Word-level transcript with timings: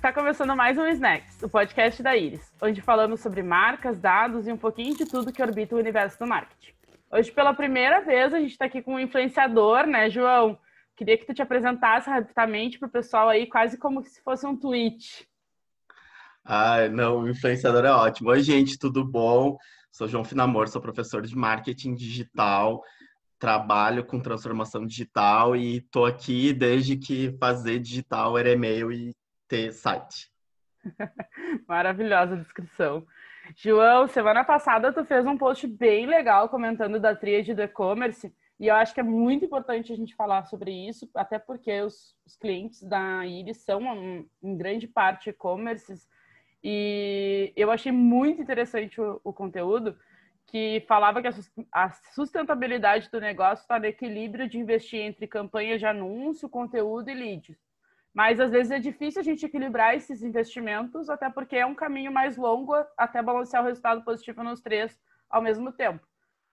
Está 0.00 0.14
começando 0.14 0.56
mais 0.56 0.78
um 0.78 0.86
Snacks, 0.86 1.42
o 1.42 1.48
podcast 1.50 2.02
da 2.02 2.16
Iris, 2.16 2.50
onde 2.62 2.80
falamos 2.80 3.20
sobre 3.20 3.42
marcas, 3.42 3.98
dados 3.98 4.48
e 4.48 4.50
um 4.50 4.56
pouquinho 4.56 4.96
de 4.96 5.04
tudo 5.04 5.30
que 5.30 5.42
orbita 5.42 5.76
o 5.76 5.78
universo 5.78 6.18
do 6.18 6.26
marketing. 6.26 6.72
Hoje, 7.12 7.30
pela 7.30 7.52
primeira 7.52 8.00
vez, 8.00 8.32
a 8.32 8.40
gente 8.40 8.52
está 8.52 8.64
aqui 8.64 8.80
com 8.80 8.94
um 8.94 8.98
influenciador, 8.98 9.86
né, 9.86 10.08
João? 10.08 10.58
Queria 10.96 11.18
que 11.18 11.26
tu 11.26 11.34
te 11.34 11.42
apresentasse 11.42 12.08
rapidamente 12.08 12.78
para 12.78 12.88
o 12.88 12.90
pessoal 12.90 13.28
aí, 13.28 13.46
quase 13.46 13.76
como 13.76 14.02
se 14.02 14.22
fosse 14.22 14.46
um 14.46 14.56
tweet. 14.56 15.28
Ah, 16.42 16.88
não, 16.88 17.28
influenciador 17.28 17.84
é 17.84 17.92
ótimo. 17.92 18.30
Oi, 18.30 18.40
gente, 18.40 18.78
tudo 18.78 19.04
bom? 19.04 19.58
Sou 19.92 20.08
João 20.08 20.24
Finamor, 20.24 20.66
sou 20.68 20.80
professor 20.80 21.20
de 21.20 21.36
marketing 21.36 21.94
digital, 21.94 22.82
trabalho 23.38 24.02
com 24.06 24.18
transformação 24.18 24.86
digital 24.86 25.54
e 25.54 25.76
estou 25.76 26.06
aqui 26.06 26.54
desde 26.54 26.96
que 26.96 27.36
fazer 27.38 27.78
digital 27.80 28.38
era 28.38 28.50
e-mail 28.50 28.90
e 28.90 29.14
ter 29.50 29.72
site. 29.72 30.30
Maravilhosa 31.68 32.36
descrição. 32.36 33.04
João, 33.56 34.06
semana 34.06 34.44
passada 34.44 34.92
tu 34.92 35.04
fez 35.04 35.26
um 35.26 35.36
post 35.36 35.66
bem 35.66 36.06
legal 36.06 36.48
comentando 36.48 37.00
da 37.00 37.16
tríade 37.16 37.52
do 37.52 37.60
e-commerce 37.60 38.32
e 38.60 38.68
eu 38.68 38.76
acho 38.76 38.94
que 38.94 39.00
é 39.00 39.02
muito 39.02 39.44
importante 39.44 39.92
a 39.92 39.96
gente 39.96 40.14
falar 40.14 40.44
sobre 40.44 40.70
isso, 40.70 41.10
até 41.14 41.38
porque 41.38 41.80
os, 41.80 42.16
os 42.24 42.36
clientes 42.36 42.82
da 42.82 43.26
Iris 43.26 43.64
são, 43.64 43.80
um, 43.82 44.24
em 44.40 44.56
grande 44.56 44.86
parte, 44.86 45.30
e-commerces 45.30 46.08
e 46.62 47.52
eu 47.56 47.72
achei 47.72 47.90
muito 47.90 48.40
interessante 48.40 49.00
o, 49.00 49.20
o 49.24 49.32
conteúdo 49.32 49.98
que 50.46 50.84
falava 50.86 51.22
que 51.22 51.28
a 51.72 51.90
sustentabilidade 52.14 53.10
do 53.10 53.20
negócio 53.20 53.62
está 53.62 53.80
no 53.80 53.86
equilíbrio 53.86 54.48
de 54.48 54.58
investir 54.58 55.00
entre 55.00 55.26
campanhas 55.26 55.80
de 55.80 55.86
anúncio, 55.86 56.48
conteúdo 56.48 57.10
e 57.10 57.14
leads. 57.14 57.69
Mas 58.12 58.40
às 58.40 58.50
vezes 58.50 58.72
é 58.72 58.78
difícil 58.78 59.20
a 59.20 59.24
gente 59.24 59.46
equilibrar 59.46 59.94
esses 59.94 60.22
investimentos, 60.22 61.08
até 61.08 61.30
porque 61.30 61.56
é 61.56 61.64
um 61.64 61.74
caminho 61.74 62.10
mais 62.10 62.36
longo 62.36 62.74
até 62.96 63.22
balancear 63.22 63.62
o 63.62 63.66
resultado 63.66 64.04
positivo 64.04 64.42
nos 64.42 64.60
três 64.60 64.98
ao 65.28 65.40
mesmo 65.40 65.72
tempo. 65.72 66.04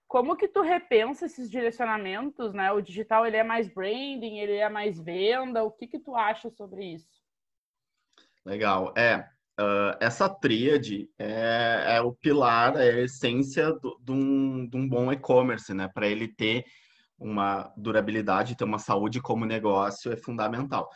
Como 0.07 0.37
que 0.37 0.47
tu 0.47 0.61
repensa 0.61 1.25
esses 1.25 1.49
direcionamentos, 1.49 2.53
né? 2.53 2.71
O 2.71 2.79
digital 2.79 3.25
ele 3.25 3.35
é 3.35 3.43
mais 3.43 3.67
branding, 3.67 4.37
ele 4.37 4.53
é 4.53 4.69
mais 4.69 4.99
venda. 4.99 5.63
O 5.63 5.71
que 5.71 5.87
que 5.87 5.99
tu 5.99 6.15
acha 6.15 6.49
sobre 6.49 6.93
isso? 6.93 7.09
Legal. 8.45 8.93
É, 8.95 9.17
uh, 9.59 9.97
essa 9.99 10.29
tríade 10.29 11.09
é, 11.19 11.97
é, 11.97 12.01
o 12.01 12.13
pilar, 12.13 12.77
é 12.77 12.91
a 12.91 13.01
essência 13.01 13.73
de 14.01 14.11
um, 14.13 14.69
um 14.73 14.87
bom 14.87 15.11
e-commerce, 15.11 15.73
né? 15.73 15.89
Para 15.93 16.07
ele 16.07 16.29
ter 16.29 16.63
uma 17.19 17.73
durabilidade, 17.75 18.55
ter 18.55 18.63
uma 18.63 18.79
saúde 18.79 19.19
como 19.19 19.45
negócio 19.45 20.13
é 20.13 20.15
fundamental. 20.15 20.89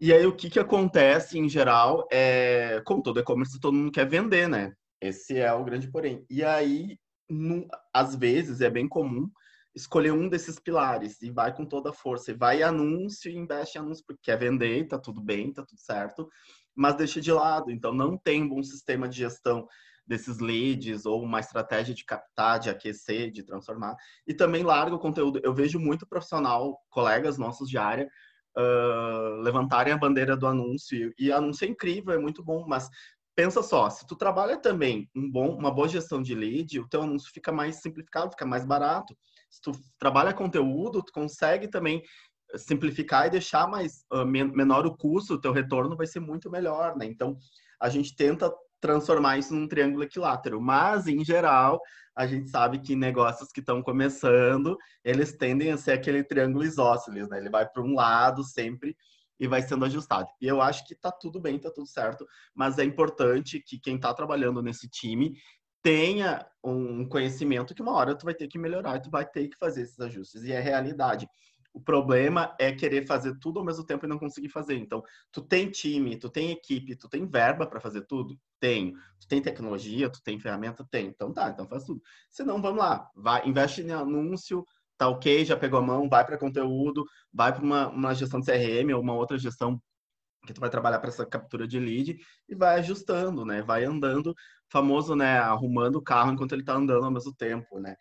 E 0.00 0.12
aí, 0.12 0.24
o 0.26 0.34
que, 0.34 0.48
que 0.48 0.60
acontece 0.60 1.38
em 1.38 1.48
geral 1.48 2.06
é, 2.12 2.80
como 2.84 3.02
todo 3.02 3.18
e-commerce, 3.18 3.58
todo 3.58 3.74
mundo 3.74 3.90
quer 3.90 4.08
vender, 4.08 4.48
né? 4.48 4.72
Esse 5.00 5.38
é 5.38 5.52
o 5.52 5.64
grande 5.64 5.90
porém. 5.90 6.24
E 6.30 6.44
aí, 6.44 6.98
no, 7.28 7.66
às 7.92 8.14
vezes, 8.14 8.60
é 8.60 8.70
bem 8.70 8.88
comum 8.88 9.28
escolher 9.74 10.12
um 10.12 10.28
desses 10.28 10.58
pilares 10.58 11.20
e 11.22 11.30
vai 11.30 11.54
com 11.54 11.64
toda 11.64 11.90
a 11.90 11.92
força. 11.92 12.30
E 12.30 12.34
vai 12.34 12.62
anúncio 12.62 13.30
e 13.30 13.36
investe 13.36 13.76
em 13.76 13.80
anúncio, 13.80 14.04
porque 14.06 14.22
quer 14.22 14.38
vender, 14.38 14.86
tá 14.86 14.98
tudo 14.98 15.20
bem, 15.20 15.52
tá 15.52 15.64
tudo 15.64 15.80
certo, 15.80 16.28
mas 16.76 16.96
deixa 16.96 17.20
de 17.20 17.32
lado. 17.32 17.70
Então, 17.70 17.92
não 17.92 18.16
tem 18.16 18.42
um 18.42 18.48
bom 18.48 18.62
sistema 18.62 19.08
de 19.08 19.18
gestão 19.18 19.66
desses 20.06 20.38
leads 20.38 21.04
ou 21.04 21.22
uma 21.22 21.38
estratégia 21.38 21.94
de 21.94 22.04
captar, 22.04 22.58
de 22.58 22.70
aquecer, 22.70 23.30
de 23.30 23.42
transformar. 23.42 23.94
E 24.26 24.32
também 24.32 24.62
larga 24.62 24.96
o 24.96 24.98
conteúdo. 24.98 25.40
Eu 25.42 25.52
vejo 25.52 25.78
muito 25.78 26.06
profissional, 26.06 26.78
colegas 26.88 27.36
nossos 27.36 27.68
de 27.68 27.76
área, 27.76 28.08
uh, 28.56 29.40
levantarem 29.42 29.92
a 29.92 29.98
bandeira 29.98 30.36
do 30.36 30.46
anúncio. 30.46 31.12
E 31.18 31.32
anúncio 31.32 31.64
é 31.64 31.68
incrível, 31.68 32.14
é 32.14 32.18
muito 32.18 32.42
bom, 32.42 32.64
mas 32.66 32.88
pensa 33.36 33.62
só, 33.62 33.88
se 33.88 34.06
tu 34.06 34.16
trabalha 34.16 34.56
também 34.56 35.08
um 35.14 35.30
bom, 35.30 35.56
uma 35.56 35.70
boa 35.70 35.88
gestão 35.88 36.20
de 36.20 36.34
lead, 36.34 36.80
o 36.80 36.88
teu 36.88 37.02
anúncio 37.02 37.30
fica 37.32 37.52
mais 37.52 37.76
simplificado, 37.76 38.32
fica 38.32 38.44
mais 38.44 38.64
barato. 38.64 39.16
Se 39.48 39.60
tu 39.60 39.72
trabalha 39.98 40.34
conteúdo, 40.34 41.02
tu 41.02 41.12
consegue 41.12 41.68
também 41.68 42.02
simplificar 42.56 43.26
e 43.26 43.30
deixar 43.30 43.68
mais 43.68 44.04
uh, 44.12 44.24
menor 44.24 44.86
o 44.86 44.96
custo, 44.96 45.34
o 45.34 45.40
teu 45.40 45.52
retorno 45.52 45.96
vai 45.96 46.06
ser 46.06 46.20
muito 46.20 46.50
melhor, 46.50 46.96
né? 46.96 47.06
Então, 47.06 47.36
a 47.80 47.88
gente 47.88 48.16
tenta 48.16 48.52
transformar 48.80 49.38
isso 49.38 49.54
num 49.54 49.68
triângulo 49.68 50.04
equilátero. 50.04 50.60
Mas, 50.60 51.06
em 51.06 51.24
geral, 51.24 51.80
a 52.16 52.26
gente 52.26 52.50
sabe 52.50 52.80
que 52.80 52.96
negócios 52.96 53.50
que 53.50 53.60
estão 53.60 53.82
começando, 53.82 54.76
eles 55.04 55.36
tendem 55.36 55.70
a 55.70 55.76
ser 55.76 55.92
aquele 55.92 56.24
triângulo 56.24 56.64
isósceles, 56.64 57.28
né? 57.28 57.38
Ele 57.38 57.50
vai 57.50 57.68
para 57.68 57.82
um 57.82 57.94
lado 57.94 58.42
sempre 58.42 58.96
e 59.38 59.46
vai 59.46 59.62
sendo 59.62 59.84
ajustado. 59.84 60.28
E 60.40 60.46
eu 60.46 60.60
acho 60.60 60.84
que 60.84 60.94
tá 60.94 61.12
tudo 61.12 61.40
bem, 61.40 61.58
tá 61.58 61.70
tudo 61.70 61.86
certo, 61.86 62.26
mas 62.54 62.78
é 62.78 62.84
importante 62.84 63.60
que 63.60 63.78
quem 63.78 63.96
está 63.96 64.12
trabalhando 64.12 64.62
nesse 64.62 64.88
time 64.88 65.36
tenha 65.80 66.44
um 66.62 67.08
conhecimento 67.08 67.74
que 67.74 67.82
uma 67.82 67.92
hora 67.92 68.16
tu 68.16 68.24
vai 68.24 68.34
ter 68.34 68.48
que 68.48 68.58
melhorar, 68.58 69.00
tu 69.00 69.10
vai 69.10 69.24
ter 69.24 69.48
que 69.48 69.56
fazer 69.56 69.82
esses 69.82 69.98
ajustes. 70.00 70.42
E 70.42 70.52
é 70.52 70.60
realidade. 70.60 71.28
O 71.72 71.80
problema 71.80 72.54
é 72.58 72.72
querer 72.72 73.06
fazer 73.06 73.38
tudo 73.38 73.60
ao 73.60 73.64
mesmo 73.64 73.84
tempo 73.84 74.04
e 74.04 74.08
não 74.08 74.18
conseguir 74.18 74.48
fazer. 74.48 74.76
Então, 74.76 75.02
tu 75.30 75.42
tem 75.42 75.70
time, 75.70 76.18
tu 76.18 76.28
tem 76.28 76.50
equipe, 76.50 76.96
tu 76.96 77.08
tem 77.08 77.26
verba 77.26 77.66
para 77.66 77.80
fazer 77.80 78.02
tudo? 78.06 78.38
Tenho. 78.58 78.94
Tu 79.20 79.28
tem 79.28 79.40
tecnologia, 79.40 80.10
tu 80.10 80.20
tem 80.22 80.40
ferramenta? 80.40 80.86
Tem. 80.90 81.06
Então 81.06 81.32
tá, 81.32 81.50
então 81.50 81.68
faz 81.68 81.84
tudo. 81.84 82.02
Se 82.30 82.42
não, 82.42 82.60
vamos 82.60 82.78
lá. 82.78 83.08
Vai, 83.14 83.46
investe 83.46 83.82
em 83.82 83.92
anúncio, 83.92 84.64
tá 84.96 85.08
ok, 85.08 85.44
já 85.44 85.56
pegou 85.56 85.78
a 85.78 85.82
mão, 85.82 86.08
vai 86.08 86.24
para 86.24 86.38
conteúdo, 86.38 87.04
vai 87.32 87.52
para 87.52 87.62
uma, 87.62 87.88
uma 87.88 88.14
gestão 88.14 88.40
de 88.40 88.46
CRM 88.46 88.92
ou 88.94 89.00
uma 89.00 89.14
outra 89.14 89.38
gestão 89.38 89.80
que 90.46 90.52
tu 90.52 90.60
vai 90.60 90.70
trabalhar 90.70 90.98
para 90.98 91.10
essa 91.10 91.26
captura 91.26 91.66
de 91.68 91.78
lead 91.78 92.18
e 92.48 92.54
vai 92.54 92.78
ajustando, 92.78 93.44
né? 93.44 93.62
Vai 93.62 93.84
andando, 93.84 94.34
famoso, 94.68 95.14
né? 95.14 95.38
Arrumando 95.38 95.96
o 95.96 96.02
carro 96.02 96.32
enquanto 96.32 96.52
ele 96.52 96.62
está 96.62 96.74
andando 96.74 97.04
ao 97.04 97.10
mesmo 97.10 97.34
tempo, 97.34 97.78
né? 97.78 97.94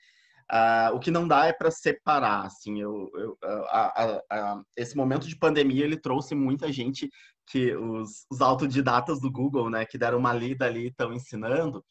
Uh, 0.51 0.95
o 0.95 0.99
que 0.99 1.11
não 1.11 1.27
dá 1.27 1.45
é 1.45 1.51
para 1.51 1.69
separar, 1.69 2.45
assim, 2.45 2.79
eu, 2.79 3.11
eu 3.15 3.37
a, 3.43 4.03
a, 4.03 4.21
a, 4.31 4.61
esse 4.77 4.95
momento 4.95 5.27
de 5.27 5.37
pandemia 5.37 5.83
ele 5.83 5.99
trouxe 5.99 6.33
muita 6.33 6.71
gente 6.71 7.09
que 7.47 7.75
os, 7.75 8.25
os, 8.31 8.39
autodidatas 8.39 9.19
do 9.19 9.29
Google, 9.29 9.69
né, 9.69 9.85
que 9.85 9.97
deram 9.97 10.17
uma 10.17 10.31
lida 10.33 10.65
ali 10.65 10.87
estão 10.87 11.11
ensinando, 11.11 11.83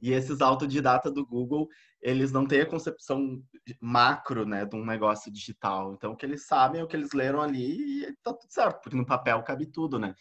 e 0.00 0.12
esses 0.12 0.40
autodidatas 0.40 1.12
do 1.12 1.26
Google, 1.26 1.68
eles 2.00 2.32
não 2.32 2.46
têm 2.46 2.62
a 2.62 2.66
concepção 2.66 3.42
macro, 3.80 4.46
né, 4.46 4.64
de 4.64 4.74
um 4.74 4.86
negócio 4.86 5.30
digital. 5.30 5.92
Então, 5.92 6.12
o 6.12 6.16
que 6.16 6.24
eles 6.24 6.46
sabem 6.46 6.80
é 6.80 6.84
o 6.84 6.86
que 6.86 6.96
eles 6.96 7.12
leram 7.12 7.42
ali 7.42 8.04
e 8.04 8.16
tá 8.22 8.32
tudo 8.32 8.50
certo, 8.50 8.80
porque 8.82 8.96
no 8.96 9.04
papel 9.04 9.42
cabe 9.42 9.66
tudo, 9.66 9.98
né? 9.98 10.14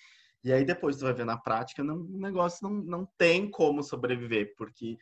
E 0.44 0.52
aí 0.52 0.66
depois 0.66 0.98
você 0.98 1.06
vai 1.06 1.14
ver 1.14 1.26
na 1.26 1.38
prática, 1.38 1.84
não, 1.84 1.98
o 1.98 2.18
negócio 2.18 2.68
não, 2.68 2.76
não 2.82 3.08
tem 3.18 3.50
como 3.50 3.84
sobreviver, 3.84 4.54
porque 4.58 4.98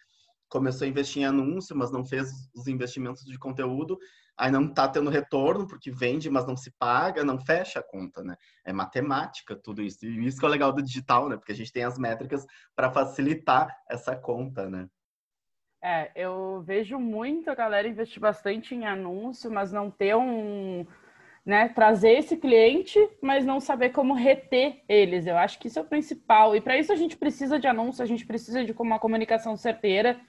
começou 0.50 0.85
a 0.85 0.89
investir 0.89 1.22
em 1.22 1.25
anúncio, 1.25 1.75
mas 1.75 1.91
não 1.91 2.06
fez 2.06 2.29
os 2.56 2.67
investimentos 2.67 3.23
de 3.23 3.38
conteúdo, 3.38 3.97
aí 4.38 4.51
não 4.51 4.66
está 4.66 4.88
tendo 4.88 5.09
retorno, 5.09 5.67
porque 5.67 5.91
vende, 5.91 6.29
mas 6.29 6.45
não 6.45 6.57
se 6.57 6.72
paga, 6.78 7.23
não 7.23 7.39
fecha 7.39 7.79
a 7.79 7.83
conta, 7.83 8.23
né? 8.23 8.35
É 8.63 8.73
matemática 8.73 9.56
tudo 9.56 9.81
isso. 9.81 10.06
E 10.06 10.25
isso 10.25 10.39
que 10.39 10.45
é 10.45 10.47
o 10.47 10.51
legal 10.51 10.73
do 10.73 10.83
digital, 10.83 11.29
né? 11.29 11.38
Porque 11.38 11.51
a 11.51 11.56
gente 11.56 11.72
tem 11.72 11.83
as 11.83 11.97
métricas 11.97 12.45
para 12.75 12.91
facilitar 12.91 13.75
essa 13.89 14.16
conta, 14.16 14.69
né? 14.69 14.88
É, 15.81 16.11
eu 16.16 16.63
vejo 16.66 16.97
muito 16.97 17.50
a 17.50 17.56
galera 17.56 17.88
investir 17.88 18.19
bastante 18.19 18.74
em 18.74 18.86
anúncio, 18.86 19.51
mas 19.51 19.71
não 19.71 19.89
ter 19.91 20.15
um. 20.15 20.86
Né, 21.45 21.69
trazer 21.69 22.13
esse 22.13 22.38
cliente, 22.38 22.98
mas 23.21 23.45
não 23.45 23.59
saber 23.59 23.91
como 23.91 24.15
reter 24.15 24.83
eles. 24.89 25.27
Eu 25.27 25.38
acho 25.38 25.59
que 25.59 25.68
isso 25.68 25.77
é 25.77 25.81
o 25.83 25.86
principal. 25.86 26.56
E 26.56 26.62
para 26.62 26.75
isso 26.75 26.91
a 26.91 26.95
gente 26.95 27.15
precisa 27.15 27.59
de 27.59 27.68
anúncio, 27.68 28.01
a 28.01 28.07
gente 28.07 28.25
precisa 28.25 28.65
de 28.65 28.71
uma 28.71 28.98
comunicação 28.98 29.56
certeira 29.56 30.19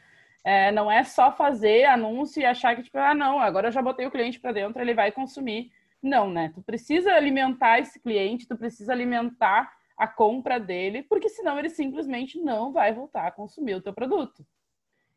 é, 0.46 0.70
não 0.70 0.88
é 0.88 1.02
só 1.02 1.32
fazer 1.32 1.86
anúncio 1.86 2.40
e 2.40 2.44
achar 2.44 2.76
que, 2.76 2.84
tipo, 2.84 2.96
ah, 2.98 3.12
não, 3.12 3.40
agora 3.40 3.66
eu 3.66 3.72
já 3.72 3.82
botei 3.82 4.06
o 4.06 4.12
cliente 4.12 4.38
para 4.38 4.52
dentro, 4.52 4.80
ele 4.80 4.94
vai 4.94 5.10
consumir. 5.10 5.72
Não, 6.00 6.30
né? 6.30 6.52
Tu 6.54 6.62
precisa 6.62 7.12
alimentar 7.14 7.80
esse 7.80 7.98
cliente, 7.98 8.46
tu 8.46 8.56
precisa 8.56 8.92
alimentar 8.92 9.72
a 9.98 10.06
compra 10.06 10.60
dele, 10.60 11.02
porque 11.02 11.28
senão 11.28 11.58
ele 11.58 11.68
simplesmente 11.68 12.38
não 12.38 12.72
vai 12.72 12.94
voltar 12.94 13.26
a 13.26 13.32
consumir 13.32 13.74
o 13.74 13.80
teu 13.80 13.92
produto. 13.92 14.46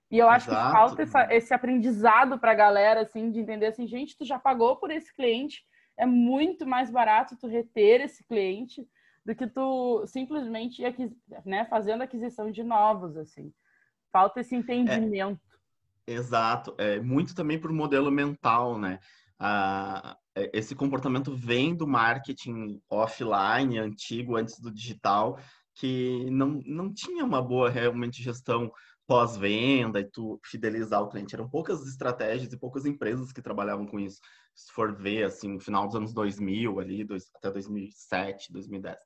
E 0.10 0.18
eu 0.18 0.28
acho 0.28 0.50
Exato. 0.50 0.66
que 0.66 0.72
falta 0.72 1.02
essa, 1.04 1.28
esse 1.31 1.54
aprendizado 1.54 2.40
para 2.40 2.54
a 2.54 2.56
galera, 2.56 3.02
assim, 3.02 3.30
de 3.30 3.40
entender 3.40 3.68
assim, 3.68 3.86
gente, 3.86 4.18
tu 4.18 4.26
já 4.26 4.40
pagou 4.40 4.78
por 4.78 4.90
esse 4.90 5.14
cliente, 5.14 5.64
é 5.96 6.08
muito 6.08 6.66
mais 6.66 6.90
barato 6.90 7.38
tu 7.38 7.46
reter 7.46 8.02
esse 8.02 8.24
cliente 8.24 8.84
do 9.24 9.36
que 9.36 9.46
tu 9.46 10.08
simplesmente 10.08 10.81
ir 10.81 11.16
né, 11.46 11.66
fazendo 11.66 12.02
aquisição 12.02 12.50
de 12.50 12.64
novos, 12.64 13.16
assim. 13.16 13.54
Falta 14.12 14.40
esse 14.40 14.56
entendimento. 14.56 15.40
É, 16.08 16.14
exato. 16.14 16.74
É, 16.78 17.00
muito 17.00 17.36
também 17.36 17.60
por 17.60 17.72
modelo 17.72 18.12
mental, 18.12 18.78
né? 18.78 19.00
Ah, 19.38 20.18
esse 20.54 20.76
comportamento 20.76 21.34
vem 21.34 21.76
do 21.76 21.88
marketing 21.88 22.82
offline, 22.90 23.78
antigo, 23.78 24.36
antes 24.36 24.60
do 24.60 24.72
digital, 24.72 25.40
que 25.76 26.30
não, 26.30 26.62
não 26.66 26.94
tinha 26.94 27.24
uma 27.24 27.42
boa 27.42 27.70
realmente 27.70 28.22
gestão 28.22 28.72
pós-venda 29.08 30.00
e 30.00 30.04
tu 30.06 30.40
fidelizar 30.44 31.02
o 31.02 31.10
cliente. 31.10 31.34
Eram 31.34 31.50
poucas 31.50 31.86
estratégias 31.88 32.54
e 32.54 32.60
poucas 32.60 32.86
empresas 32.86 33.32
que 33.32 33.42
trabalhavam 33.42 33.88
com 33.88 34.00
isso. 34.00 34.20
Se 34.54 34.72
for 34.72 34.96
ver, 34.96 35.24
assim, 35.24 35.54
no 35.54 35.60
final 35.60 35.88
dos 35.88 35.96
anos 35.96 36.14
2000, 36.14 36.80
ali, 36.80 37.04
dois, 37.04 37.26
até 37.36 37.50
2007, 37.50 38.54
2010. 38.54 38.98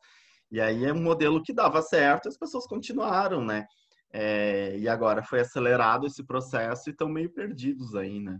E 0.52 0.60
aí 0.60 0.84
é 0.84 0.94
um 0.94 1.02
modelo 1.02 1.42
que 1.42 1.54
dava 1.54 1.82
certo, 1.82 2.28
as 2.28 2.38
pessoas 2.38 2.68
continuaram, 2.68 3.44
né? 3.44 3.66
É, 4.15 4.77
e 4.77 4.88
agora 4.88 5.24
foi 5.24 5.39
acelerado 5.39 6.06
esse 6.06 6.24
processo 6.24 6.88
e 6.88 6.92
estão 6.92 7.10
meio 7.10 7.31
perdidos 7.31 7.95
aí, 7.95 8.19
né? 8.19 8.39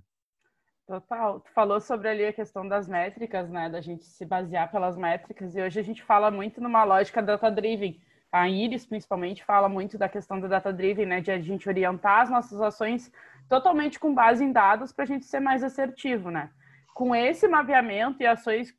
Total. 0.86 1.40
Tu 1.40 1.52
falou 1.52 1.82
sobre 1.82 2.10
ali 2.10 2.26
a 2.26 2.34
questão 2.34 2.68
das 2.68 2.88
métricas, 2.88 3.50
né? 3.50 3.70
Da 3.70 3.82
gente 3.82 4.04
se 4.04 4.24
basear 4.24 4.70
pelas 4.70 4.96
métricas. 4.96 5.56
E 5.56 5.62
hoje 5.62 5.80
a 5.80 5.84
gente 5.84 6.04
fala 6.04 6.30
muito 6.30 6.62
numa 6.62 6.84
lógica 6.84 7.24
data-driven. 7.24 8.00
A 8.32 8.48
Iris, 8.48 8.86
principalmente, 8.86 9.44
fala 9.44 9.68
muito 9.68 9.98
da 9.98 10.08
questão 10.08 10.40
do 10.40 10.48
data-driven, 10.48 11.08
né? 11.08 11.22
De 11.22 11.32
a 11.32 11.40
gente 11.40 11.68
orientar 11.68 12.22
as 12.22 12.30
nossas 12.30 12.62
ações 12.62 13.12
totalmente 13.50 14.00
com 14.00 14.14
base 14.14 14.44
em 14.44 14.52
dados 14.52 14.92
para 14.92 15.04
a 15.06 15.08
gente 15.08 15.26
ser 15.26 15.40
mais 15.40 15.64
assertivo, 15.64 16.30
né? 16.30 16.52
Com 16.94 17.16
esse 17.16 17.48
mapeamento 17.48 18.22
e 18.22 18.28
ações 18.28 18.72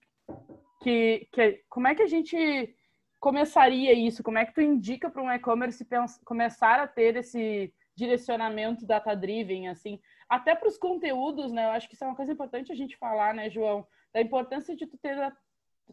que, 0.83 1.27
que... 1.33 1.65
Como 1.69 1.89
é 1.89 1.95
que 1.95 2.03
a 2.03 2.07
gente 2.07 2.77
começaria 3.25 3.95
isso? 3.95 4.23
Como 4.23 4.37
é 4.37 4.45
que 4.45 4.53
tu 4.53 4.61
indica 4.61 5.09
para 5.09 5.23
um 5.23 5.31
e-commerce 5.31 5.87
começar 6.25 6.79
a 6.79 6.87
ter 6.87 7.17
esse 7.17 7.73
direcionamento 7.97 8.85
data-driven, 8.85 9.69
assim? 9.69 9.99
até 10.29 10.55
para 10.55 10.69
os 10.69 10.77
conteúdos, 10.77 11.53
né? 11.53 11.65
Eu 11.65 11.71
acho 11.71 11.89
que 11.89 11.95
isso 11.95 12.05
é 12.05 12.07
uma 12.07 12.17
coisa 12.17 12.33
importante 12.33 12.73
a 12.73 12.75
gente 12.75 12.97
falar, 12.97 13.35
né, 13.35 13.49
João? 13.49 13.87
Da 14.13 14.21
importância 14.21 14.77
de 14.77 14.87
tu 14.87 14.99
ter, 14.99 15.17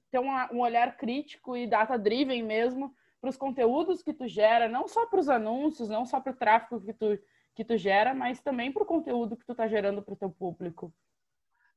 ter 0.09 0.19
uma, 0.19 0.51
um 0.51 0.59
olhar 0.59 0.97
crítico 0.97 1.55
e 1.55 1.67
data-driven 1.67 2.43
mesmo 2.43 2.93
para 3.19 3.29
os 3.29 3.37
conteúdos 3.37 4.01
que 4.01 4.13
tu 4.13 4.27
gera, 4.27 4.67
não 4.67 4.87
só 4.87 5.05
para 5.05 5.19
os 5.19 5.29
anúncios, 5.29 5.89
não 5.89 6.05
só 6.05 6.19
para 6.19 6.33
o 6.33 6.35
tráfego 6.35 6.81
que 6.81 6.93
tu, 6.93 7.19
que 7.55 7.63
tu 7.63 7.77
gera, 7.77 8.13
mas 8.13 8.41
também 8.41 8.71
para 8.71 8.83
o 8.83 8.85
conteúdo 8.85 9.37
que 9.37 9.45
tu 9.45 9.51
está 9.51 9.67
gerando 9.67 10.01
para 10.01 10.13
o 10.13 10.17
teu 10.17 10.29
público. 10.29 10.93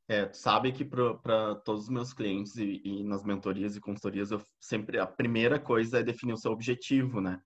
É, 0.06 0.26
tu 0.26 0.36
sabe 0.36 0.70
que 0.72 0.84
para 0.84 1.54
todos 1.64 1.84
os 1.84 1.88
meus 1.88 2.12
clientes 2.12 2.56
e, 2.56 2.82
e, 2.84 3.04
nas 3.04 3.24
mentorias 3.24 3.74
e 3.74 3.80
consultorias, 3.80 4.30
eu 4.30 4.42
sempre 4.60 4.98
a 4.98 5.06
primeira 5.06 5.58
coisa 5.58 6.00
é 6.00 6.02
definir 6.02 6.34
o 6.34 6.38
seu 6.38 6.52
objetivo, 6.52 7.20
né? 7.20 7.40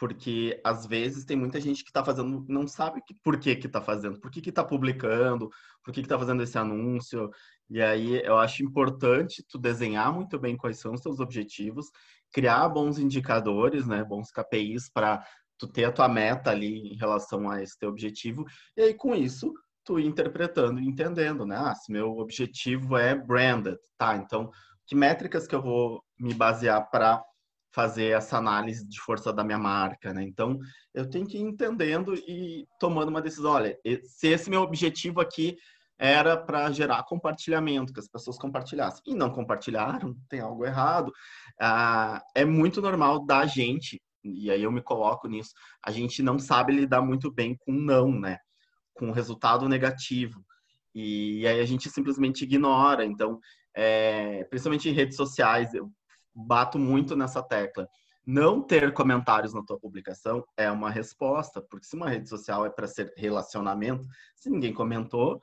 porque 0.00 0.58
às 0.64 0.86
vezes 0.86 1.26
tem 1.26 1.36
muita 1.36 1.60
gente 1.60 1.84
que 1.84 1.90
está 1.90 2.02
fazendo, 2.02 2.42
não 2.48 2.66
sabe 2.66 3.02
que, 3.06 3.12
por 3.22 3.38
que 3.38 3.54
que 3.54 3.66
está 3.66 3.82
fazendo, 3.82 4.18
por 4.18 4.30
que 4.30 4.40
que 4.40 4.48
está 4.48 4.64
publicando, 4.64 5.50
por 5.84 5.92
que 5.92 6.00
que 6.00 6.06
está 6.06 6.18
fazendo 6.18 6.42
esse 6.42 6.56
anúncio, 6.56 7.30
e 7.68 7.82
aí 7.82 8.18
eu 8.24 8.38
acho 8.38 8.64
importante 8.64 9.44
tu 9.46 9.58
desenhar 9.58 10.10
muito 10.10 10.38
bem 10.38 10.56
quais 10.56 10.78
são 10.78 10.94
os 10.94 11.02
teus 11.02 11.20
objetivos, 11.20 11.90
criar 12.32 12.66
bons 12.70 12.98
indicadores, 12.98 13.86
né, 13.86 14.02
bons 14.02 14.30
KPIs 14.30 14.88
para 14.90 15.22
tu 15.58 15.68
ter 15.68 15.84
a 15.84 15.92
tua 15.92 16.08
meta 16.08 16.50
ali 16.50 16.94
em 16.94 16.96
relação 16.96 17.50
a 17.50 17.62
esse 17.62 17.78
teu 17.78 17.90
objetivo, 17.90 18.46
e 18.74 18.80
aí 18.80 18.94
com 18.94 19.14
isso 19.14 19.52
tu 19.90 19.98
interpretando 19.98 20.78
e 20.78 20.86
entendendo, 20.86 21.44
né, 21.44 21.56
ah, 21.56 21.74
se 21.74 21.90
meu 21.90 22.18
objetivo 22.18 22.96
é 22.96 23.12
branded, 23.12 23.76
tá, 23.98 24.16
então 24.16 24.50
que 24.86 24.94
métricas 24.94 25.46
que 25.46 25.54
eu 25.54 25.62
vou 25.62 26.02
me 26.18 26.32
basear 26.32 26.88
para 26.90 27.22
fazer 27.72 28.16
essa 28.16 28.36
análise 28.36 28.86
de 28.86 29.00
força 29.00 29.32
da 29.32 29.44
minha 29.44 29.58
marca, 29.58 30.12
né? 30.12 30.24
Então, 30.24 30.58
eu 30.92 31.08
tenho 31.08 31.24
que 31.24 31.38
ir 31.38 31.42
entendendo 31.42 32.12
e 32.14 32.66
tomando 32.80 33.10
uma 33.10 33.22
decisão. 33.22 33.52
Olha, 33.52 33.78
se 34.02 34.26
esse 34.26 34.50
meu 34.50 34.62
objetivo 34.62 35.20
aqui 35.20 35.56
era 35.96 36.36
para 36.36 36.72
gerar 36.72 37.04
compartilhamento, 37.04 37.92
que 37.92 38.00
as 38.00 38.08
pessoas 38.08 38.36
compartilhassem 38.36 39.02
e 39.06 39.14
não 39.14 39.30
compartilharam, 39.30 40.16
tem 40.28 40.40
algo 40.40 40.64
errado. 40.64 41.12
Ah, 41.60 42.20
é 42.34 42.44
muito 42.44 42.82
normal 42.82 43.24
da 43.24 43.46
gente, 43.46 44.02
e 44.24 44.50
aí 44.50 44.64
eu 44.64 44.72
me 44.72 44.82
coloco 44.82 45.28
nisso, 45.28 45.52
a 45.84 45.92
gente 45.92 46.20
não 46.20 46.36
sabe 46.36 46.72
lidar 46.72 47.02
muito 47.02 47.30
bem 47.30 47.56
com 47.60 47.70
não, 47.70 48.10
né? 48.10 48.38
Com 48.94 49.10
resultado 49.10 49.68
negativo. 49.68 50.44
E 50.94 51.46
aí 51.46 51.60
a 51.60 51.64
gente 51.64 51.88
simplesmente 51.88 52.44
ignora. 52.44 53.04
Então, 53.04 53.40
é, 53.74 54.44
principalmente 54.44 54.88
em 54.88 54.92
redes 54.92 55.16
sociais, 55.16 55.72
eu 55.74 55.90
bato 56.34 56.78
muito 56.78 57.16
nessa 57.16 57.42
tecla. 57.42 57.88
Não 58.26 58.62
ter 58.62 58.92
comentários 58.92 59.54
na 59.54 59.62
tua 59.62 59.78
publicação 59.78 60.44
é 60.56 60.70
uma 60.70 60.90
resposta, 60.90 61.60
porque 61.60 61.86
se 61.86 61.96
uma 61.96 62.08
rede 62.08 62.28
social 62.28 62.66
é 62.66 62.70
para 62.70 62.86
ser 62.86 63.12
relacionamento, 63.16 64.06
se 64.36 64.50
ninguém 64.50 64.74
comentou, 64.74 65.40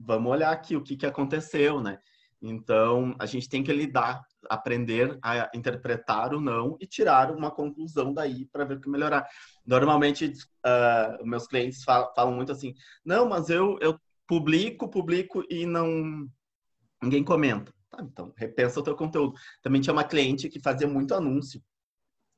vamos 0.00 0.32
olhar 0.32 0.50
aqui 0.50 0.74
o 0.76 0.82
que, 0.82 0.96
que 0.96 1.06
aconteceu, 1.06 1.80
né? 1.80 1.98
Então, 2.46 3.16
a 3.18 3.24
gente 3.24 3.48
tem 3.48 3.62
que 3.62 3.72
lidar, 3.72 4.22
aprender 4.50 5.18
a 5.22 5.50
interpretar 5.54 6.34
o 6.34 6.40
não 6.40 6.76
e 6.78 6.86
tirar 6.86 7.30
uma 7.30 7.50
conclusão 7.50 8.12
daí 8.12 8.44
para 8.46 8.64
ver 8.64 8.76
o 8.76 8.80
que 8.80 8.88
melhorar. 8.88 9.26
Normalmente, 9.66 10.26
uh, 10.26 11.26
meus 11.26 11.46
clientes 11.46 11.82
falam, 11.82 12.12
falam, 12.14 12.34
muito 12.34 12.52
assim: 12.52 12.74
não, 13.02 13.26
mas 13.26 13.48
eu, 13.48 13.78
eu 13.80 13.98
publico, 14.26 14.88
publico 14.88 15.42
e 15.48 15.64
não 15.64 16.28
ninguém 17.02 17.24
comenta. 17.24 17.72
Tá, 17.90 18.02
então, 18.02 18.32
repensa 18.36 18.78
o 18.78 18.82
teu 18.82 18.94
conteúdo. 18.94 19.34
Também 19.62 19.80
tinha 19.80 19.94
uma 19.94 20.04
cliente 20.04 20.48
que 20.50 20.60
fazia 20.60 20.86
muito 20.86 21.14
anúncio. 21.14 21.62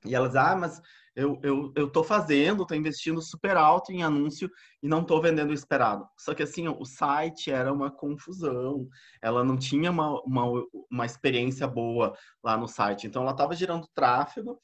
E 0.04 0.14
elas, 0.14 0.36
ah, 0.36 0.54
mas 0.54 0.80
eu, 1.16 1.40
eu, 1.42 1.72
eu 1.74 1.90
tô 1.90 2.04
fazendo, 2.04 2.66
tô 2.66 2.74
investindo 2.74 3.22
super 3.22 3.56
alto 3.56 3.90
em 3.90 4.02
anúncio 4.02 4.50
e 4.82 4.86
não 4.86 5.02
tô 5.02 5.18
vendendo 5.18 5.48
o 5.48 5.54
esperado. 5.54 6.06
Só 6.18 6.34
que 6.34 6.42
assim, 6.42 6.68
o 6.68 6.84
site 6.84 7.50
era 7.50 7.72
uma 7.72 7.90
confusão. 7.90 8.86
Ela 9.22 9.42
não 9.42 9.56
tinha 9.56 9.90
uma, 9.90 10.20
uma, 10.22 10.44
uma 10.90 11.06
experiência 11.06 11.66
boa 11.66 12.14
lá 12.44 12.58
no 12.58 12.68
site. 12.68 13.06
Então, 13.06 13.22
ela 13.22 13.30
estava 13.30 13.56
gerando 13.56 13.88
tráfego 13.94 14.60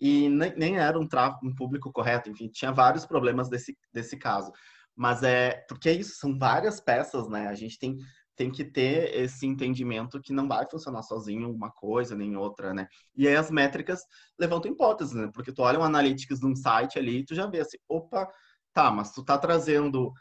e 0.00 0.28
nem, 0.28 0.52
nem 0.56 0.76
era 0.76 0.98
um, 0.98 1.06
tráfego, 1.06 1.46
um 1.46 1.54
público 1.54 1.92
correto. 1.92 2.28
Enfim, 2.28 2.48
tinha 2.48 2.72
vários 2.72 3.06
problemas 3.06 3.48
desse, 3.48 3.78
desse 3.92 4.16
caso. 4.16 4.50
Mas 4.96 5.22
é 5.22 5.64
porque 5.68 5.88
é 5.88 5.92
isso, 5.92 6.16
são 6.16 6.36
várias 6.36 6.80
peças, 6.80 7.28
né? 7.28 7.46
A 7.46 7.54
gente 7.54 7.78
tem 7.78 7.96
tem 8.42 8.50
que 8.50 8.64
ter 8.64 9.14
esse 9.16 9.46
entendimento 9.46 10.20
que 10.20 10.32
não 10.32 10.48
vai 10.48 10.68
funcionar 10.68 11.02
sozinho 11.04 11.48
uma 11.48 11.70
coisa 11.70 12.16
nem 12.16 12.36
outra, 12.36 12.74
né? 12.74 12.88
E 13.14 13.28
aí 13.28 13.36
as 13.36 13.52
métricas 13.52 14.02
levantam 14.36 14.72
hipóteses, 14.72 15.14
né? 15.14 15.30
Porque 15.32 15.52
tu 15.52 15.62
olha 15.62 15.78
um 15.78 15.84
analytics 15.84 16.40
de 16.40 16.46
um 16.46 16.56
site 16.56 16.98
ali 16.98 17.18
e 17.18 17.24
tu 17.24 17.36
já 17.36 17.46
vê 17.46 17.60
assim, 17.60 17.78
opa, 17.88 18.28
tá, 18.72 18.90
mas 18.90 19.12
tu 19.12 19.24
tá 19.24 19.38
trazendo 19.38 20.12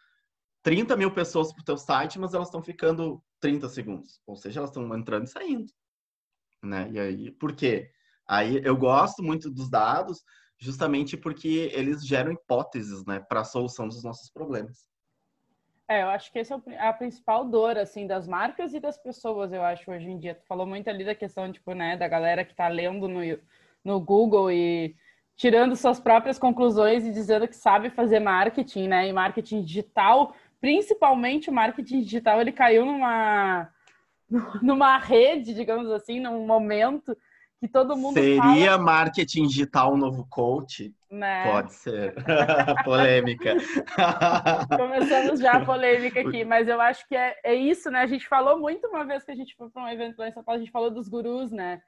30 0.62 0.96
mil 0.96 1.12
pessoas 1.12 1.52
pro 1.52 1.64
teu 1.64 1.78
site, 1.78 2.20
mas 2.20 2.36
elas 2.36 2.50
estão 2.50 2.62
ficando 2.62 3.24
30 3.40 3.68
segundos. 3.68 4.20
Ou 4.28 4.36
seja, 4.36 4.60
elas 4.60 4.70
estão 4.70 4.96
entrando 4.96 5.26
e 5.26 5.30
saindo, 5.30 5.74
né? 6.64 6.92
E 6.92 7.00
aí, 7.00 7.32
por 7.32 7.54
quê? 7.56 7.90
Aí 8.28 8.62
eu 8.64 8.78
gosto 8.78 9.24
muito 9.24 9.50
dos 9.50 9.68
dados 9.68 10.24
justamente 10.60 11.18
porque 11.18 11.72
eles 11.74 12.06
geram 12.06 12.32
hipóteses, 12.32 13.04
né, 13.06 13.20
para 13.20 13.42
a 13.42 13.44
solução 13.44 13.88
dos 13.88 14.04
nossos 14.04 14.30
problemas. 14.30 14.91
É, 15.92 16.04
eu 16.04 16.08
acho 16.08 16.32
que 16.32 16.40
essa 16.40 16.62
é 16.68 16.88
a 16.88 16.94
principal 16.94 17.44
dor, 17.44 17.78
assim, 17.78 18.08
das 18.08 18.26
marcas 18.26 18.74
e 18.74 18.80
das 18.80 18.98
pessoas, 18.98 19.52
eu 19.52 19.62
acho, 19.62 19.92
hoje 19.92 20.10
em 20.10 20.18
dia. 20.18 20.36
Tu 20.36 20.46
falou 20.46 20.66
muito 20.66 20.90
ali 20.90 21.04
da 21.04 21.14
questão, 21.14 21.52
tipo, 21.52 21.74
né, 21.74 21.98
da 21.98 22.08
galera 22.08 22.46
que 22.46 22.56
tá 22.56 22.70
lendo 22.70 23.10
no, 23.10 23.20
no 23.84 24.00
Google 24.00 24.50
e 24.50 24.96
tirando 25.36 25.76
suas 25.76 26.00
próprias 26.00 26.40
conclusões 26.40 27.06
e 27.06 27.12
dizendo 27.12 27.46
que 27.46 27.58
sabe 27.58 27.90
fazer 27.90 28.22
marketing, 28.22 28.88
né, 28.88 29.10
e 29.10 29.12
marketing 29.12 29.64
digital, 29.64 30.34
principalmente 30.62 31.50
o 31.50 31.54
marketing 31.54 32.04
digital, 32.04 32.40
ele 32.40 32.54
caiu 32.54 32.86
numa, 32.86 33.70
numa 34.64 34.98
rede, 34.98 35.54
digamos 35.54 35.92
assim, 35.92 36.22
num 36.22 36.46
momento 36.48 37.18
que 37.62 37.68
todo 37.68 37.96
mundo 37.96 38.16
Seria 38.16 38.42
fala... 38.42 38.78
marketing 38.80 39.46
digital 39.46 39.94
um 39.94 39.98
novo 39.98 40.26
coach? 40.28 40.92
Né? 41.12 41.44
Pode 41.44 41.74
ser. 41.74 42.16
polêmica. 42.84 43.56
Começamos 44.76 45.40
já 45.40 45.58
a 45.58 45.66
polêmica 45.66 46.22
aqui, 46.22 46.44
mas 46.44 46.68
eu 46.68 46.82
acho 46.82 47.08
que 47.08 47.16
é, 47.16 47.38
é 47.44 47.54
isso, 47.54 47.92
né? 47.92 48.00
A 48.00 48.08
gente 48.08 48.28
falou 48.28 48.60
muito 48.60 48.88
uma 48.88 49.06
vez 49.06 49.24
que 49.24 49.30
a 49.30 49.36
gente 49.36 49.56
foi 49.56 49.70
para 49.70 49.84
um 49.84 49.88
evento 49.88 50.18
lá 50.18 50.28
em 50.28 50.32
São 50.32 50.44
Paulo, 50.44 50.60
a 50.60 50.64
gente 50.64 50.72
falou 50.72 50.90
dos 50.90 51.08
gurus, 51.08 51.52
né? 51.52 51.80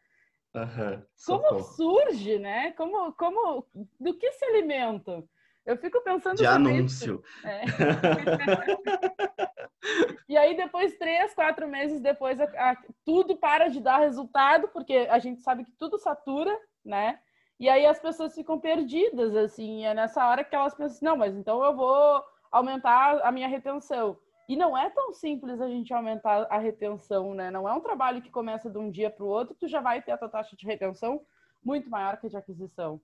Uhum, 0.53 1.01
como 1.25 1.59
surge, 1.63 2.37
né? 2.37 2.73
Como, 2.73 3.11
como, 3.13 3.65
do 3.99 4.13
que 4.15 4.31
se 4.33 4.45
alimentam? 4.45 5.27
Eu 5.65 5.77
fico 5.77 6.01
pensando 6.01 6.37
de 6.37 6.45
anúncio. 6.45 7.23
É. 7.43 7.63
e 10.27 10.37
aí 10.37 10.57
depois 10.57 10.97
três, 10.97 11.33
quatro 11.33 11.67
meses 11.67 12.01
depois 12.01 12.39
a, 12.39 12.43
a, 12.43 12.77
tudo 13.05 13.37
para 13.37 13.69
de 13.69 13.79
dar 13.79 13.99
resultado 13.99 14.67
porque 14.67 15.07
a 15.09 15.19
gente 15.19 15.41
sabe 15.41 15.63
que 15.63 15.71
tudo 15.71 15.97
satura, 15.97 16.55
né? 16.83 17.19
E 17.59 17.69
aí 17.69 17.85
as 17.85 17.99
pessoas 17.99 18.35
ficam 18.35 18.59
perdidas 18.59 19.35
assim. 19.35 19.85
É 19.85 19.93
nessa 19.93 20.27
hora 20.27 20.43
que 20.43 20.55
elas 20.55 20.75
pensam, 20.75 21.11
não, 21.11 21.17
mas 21.17 21.35
então 21.35 21.63
eu 21.63 21.75
vou 21.75 22.23
aumentar 22.51 23.21
a 23.21 23.31
minha 23.31 23.47
retenção. 23.47 24.17
E 24.49 24.57
não 24.57 24.77
é 24.77 24.89
tão 24.89 25.13
simples 25.13 25.61
a 25.61 25.69
gente 25.69 25.93
aumentar 25.93 26.45
a 26.49 26.57
retenção, 26.57 27.33
né? 27.33 27.49
Não 27.49 27.67
é 27.67 27.73
um 27.73 27.79
trabalho 27.79 28.21
que 28.21 28.29
começa 28.29 28.69
de 28.69 28.77
um 28.77 28.91
dia 28.91 29.09
para 29.09 29.23
o 29.23 29.29
outro, 29.29 29.55
tu 29.57 29.67
já 29.67 29.79
vai 29.79 30.01
ter 30.01 30.11
a 30.11 30.17
tua 30.17 30.27
taxa 30.27 30.57
de 30.57 30.65
retenção 30.65 31.21
muito 31.63 31.89
maior 31.89 32.17
que 32.17 32.27
a 32.27 32.29
de 32.29 32.37
aquisição. 32.37 32.99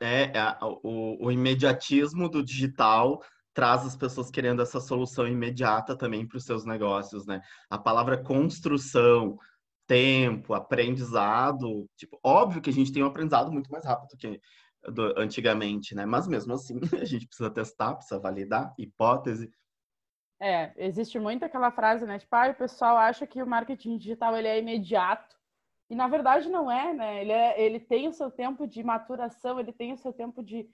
É, 0.00 0.38
é 0.38 0.58
o, 0.62 1.26
o 1.26 1.32
imediatismo 1.32 2.28
do 2.28 2.44
digital 2.44 3.22
traz 3.54 3.86
as 3.86 3.96
pessoas 3.96 4.30
querendo 4.30 4.60
essa 4.60 4.80
solução 4.80 5.26
imediata 5.26 5.96
também 5.96 6.26
para 6.26 6.36
os 6.36 6.44
seus 6.44 6.66
negócios, 6.66 7.26
né? 7.26 7.40
A 7.70 7.78
palavra 7.78 8.22
construção, 8.22 9.38
tempo, 9.86 10.52
aprendizado, 10.52 11.88
tipo, 11.96 12.18
óbvio 12.22 12.60
que 12.60 12.68
a 12.68 12.72
gente 12.72 12.92
tem 12.92 13.02
um 13.02 13.06
aprendizado 13.06 13.50
muito 13.50 13.70
mais 13.70 13.84
rápido 13.84 14.16
que 14.18 14.40
do, 14.92 15.18
antigamente, 15.18 15.94
né? 15.94 16.04
Mas 16.04 16.28
mesmo 16.28 16.52
assim, 16.52 16.78
a 17.00 17.04
gente 17.04 17.26
precisa 17.26 17.50
testar, 17.50 17.94
precisa 17.94 18.20
validar, 18.20 18.74
hipótese. 18.78 19.50
É, 20.40 20.72
existe 20.76 21.18
muito 21.18 21.44
aquela 21.44 21.70
frase, 21.70 22.04
né? 22.04 22.18
Tipo, 22.18 22.36
ah, 22.36 22.50
o 22.50 22.54
pessoal 22.54 22.96
acha 22.96 23.26
que 23.26 23.42
o 23.42 23.46
marketing 23.46 23.96
digital 23.96 24.36
ele 24.36 24.48
é 24.48 24.58
imediato 24.58 25.35
E 25.88 25.94
na 25.94 26.08
verdade 26.08 26.48
não 26.48 26.70
é, 26.70 26.92
né? 26.92 27.20
Ele, 27.20 27.32
é, 27.32 27.60
ele 27.60 27.80
tem 27.80 28.08
o 28.08 28.12
seu 28.12 28.30
tempo 28.30 28.66
de 28.66 28.82
maturação, 28.82 29.60
ele 29.60 29.72
tem 29.72 29.92
o 29.92 29.96
seu 29.96 30.12
tempo 30.12 30.42
de, 30.42 30.68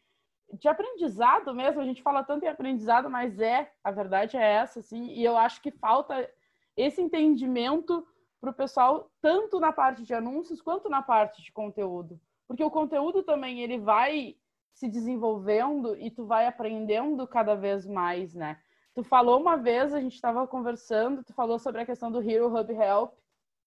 de 0.52 0.68
aprendizado 0.68 1.54
mesmo. 1.54 1.80
A 1.80 1.84
gente 1.84 2.02
fala 2.02 2.24
tanto 2.24 2.44
em 2.44 2.48
aprendizado, 2.48 3.10
mas 3.10 3.38
é, 3.38 3.70
a 3.84 3.90
verdade 3.90 4.36
é 4.36 4.54
essa, 4.54 4.80
assim. 4.80 5.08
E 5.08 5.22
eu 5.22 5.36
acho 5.36 5.60
que 5.60 5.70
falta 5.70 6.28
esse 6.76 7.00
entendimento 7.02 8.06
para 8.40 8.50
o 8.50 8.54
pessoal, 8.54 9.10
tanto 9.20 9.60
na 9.60 9.72
parte 9.72 10.02
de 10.02 10.14
anúncios 10.14 10.60
quanto 10.60 10.88
na 10.88 11.02
parte 11.02 11.42
de 11.42 11.52
conteúdo. 11.52 12.20
Porque 12.48 12.64
o 12.64 12.70
conteúdo 12.70 13.22
também 13.22 13.60
ele 13.60 13.78
vai 13.78 14.36
se 14.74 14.88
desenvolvendo 14.88 15.96
e 15.96 16.10
tu 16.10 16.24
vai 16.24 16.46
aprendendo 16.46 17.26
cada 17.26 17.54
vez 17.54 17.86
mais, 17.86 18.34
né? 18.34 18.58
Tu 18.94 19.02
falou 19.04 19.40
uma 19.40 19.56
vez, 19.56 19.94
a 19.94 20.00
gente 20.00 20.14
estava 20.14 20.46
conversando, 20.46 21.22
tu 21.22 21.32
falou 21.32 21.58
sobre 21.58 21.82
a 21.82 21.86
questão 21.86 22.10
do 22.10 22.20
Hero 22.20 22.54
Hub 22.54 22.72
Help, 22.72 23.14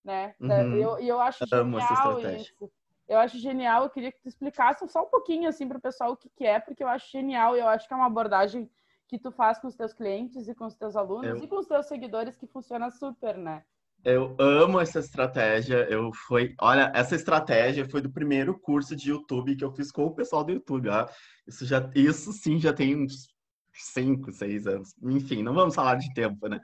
né? 0.05 0.35
Uhum. 0.39 0.75
Eu, 0.75 0.99
e 0.99 1.07
eu 1.07 1.19
acho 1.19 1.43
Amo 1.51 1.79
genial 1.79 2.19
isso. 2.35 2.71
Eu 3.07 3.19
acho 3.19 3.37
genial, 3.37 3.83
eu 3.83 3.89
queria 3.89 4.11
que 4.11 4.21
tu 4.21 4.27
explicasse 4.27 4.87
só 4.87 5.03
um 5.03 5.09
pouquinho 5.09 5.47
assim 5.49 5.67
para 5.67 5.77
o 5.77 5.81
pessoal 5.81 6.13
o 6.13 6.17
que, 6.17 6.29
que 6.29 6.45
é, 6.45 6.59
porque 6.59 6.83
eu 6.83 6.87
acho 6.87 7.11
genial 7.11 7.55
e 7.55 7.59
eu 7.59 7.67
acho 7.67 7.87
que 7.87 7.93
é 7.93 7.97
uma 7.97 8.07
abordagem 8.07 8.69
que 9.07 9.19
tu 9.19 9.31
faz 9.31 9.59
com 9.59 9.67
os 9.67 9.75
teus 9.75 9.93
clientes 9.93 10.47
e 10.47 10.55
com 10.55 10.65
os 10.65 10.75
teus 10.75 10.95
alunos 10.95 11.27
eu... 11.27 11.43
e 11.43 11.47
com 11.47 11.57
os 11.57 11.67
teus 11.67 11.85
seguidores 11.85 12.35
que 12.35 12.47
funciona 12.47 12.89
super, 12.89 13.37
né? 13.37 13.63
Eu 14.03 14.35
amo 14.39 14.79
essa 14.79 14.99
estratégia. 14.99 15.87
Eu 15.89 16.11
foi, 16.13 16.53
olha, 16.61 16.91
essa 16.93 17.15
estratégia 17.15 17.89
foi 17.89 18.01
do 18.01 18.11
primeiro 18.11 18.57
curso 18.59 18.95
de 18.95 19.09
YouTube 19.09 19.55
que 19.55 19.63
eu 19.63 19.71
fiz 19.71 19.91
com 19.91 20.05
o 20.05 20.13
pessoal 20.13 20.43
do 20.43 20.51
YouTube. 20.51 20.89
Ah, 20.89 21.07
isso 21.47 21.65
já, 21.65 21.89
isso 21.95 22.31
sim 22.31 22.59
já 22.59 22.71
tem 22.71 22.95
uns 22.95 23.34
cinco, 23.77 24.31
seis 24.31 24.65
anos. 24.67 24.93
Enfim, 25.03 25.43
não 25.43 25.53
vamos 25.53 25.75
falar 25.75 25.95
de 25.95 26.13
tempo, 26.13 26.47
né? 26.47 26.59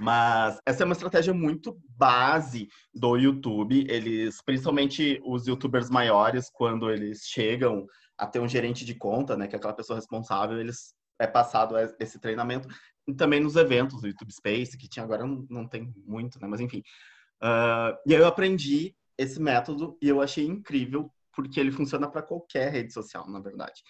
Mas 0.00 0.58
essa 0.66 0.82
é 0.82 0.86
uma 0.86 0.92
estratégia 0.92 1.34
muito 1.34 1.78
base 1.96 2.68
do 2.94 3.16
YouTube. 3.16 3.86
Eles, 3.88 4.42
principalmente 4.42 5.20
os 5.24 5.46
YouTubers 5.46 5.90
maiores, 5.90 6.50
quando 6.52 6.90
eles 6.90 7.22
chegam 7.24 7.86
a 8.16 8.26
ter 8.26 8.40
um 8.40 8.48
gerente 8.48 8.84
de 8.84 8.94
conta, 8.94 9.36
né, 9.36 9.48
que 9.48 9.56
é 9.56 9.58
aquela 9.58 9.74
pessoa 9.74 9.98
responsável, 9.98 10.58
eles 10.58 10.94
é 11.18 11.26
passado 11.26 11.74
esse 12.00 12.18
treinamento 12.18 12.68
e 13.06 13.14
também 13.14 13.40
nos 13.40 13.56
eventos 13.56 14.00
do 14.00 14.08
YouTube 14.08 14.32
Space, 14.32 14.76
que 14.76 14.88
tinha 14.88 15.04
agora 15.04 15.26
não, 15.26 15.46
não 15.48 15.68
tem 15.68 15.92
muito, 16.06 16.40
né? 16.40 16.48
Mas 16.48 16.60
enfim. 16.60 16.82
Uh, 17.42 17.94
e 18.06 18.14
aí 18.14 18.20
eu 18.20 18.26
aprendi 18.26 18.96
esse 19.18 19.40
método 19.40 19.96
e 20.00 20.08
eu 20.08 20.20
achei 20.20 20.46
incrível, 20.46 21.10
porque 21.34 21.60
ele 21.60 21.70
funciona 21.70 22.10
para 22.10 22.22
qualquer 22.22 22.72
rede 22.72 22.92
social, 22.92 23.28
na 23.30 23.40
verdade. 23.40 23.82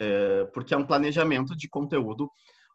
É, 0.00 0.44
porque 0.54 0.74
é 0.74 0.76
um 0.76 0.86
planejamento 0.86 1.56
de 1.56 1.68
conteúdo 1.68 2.30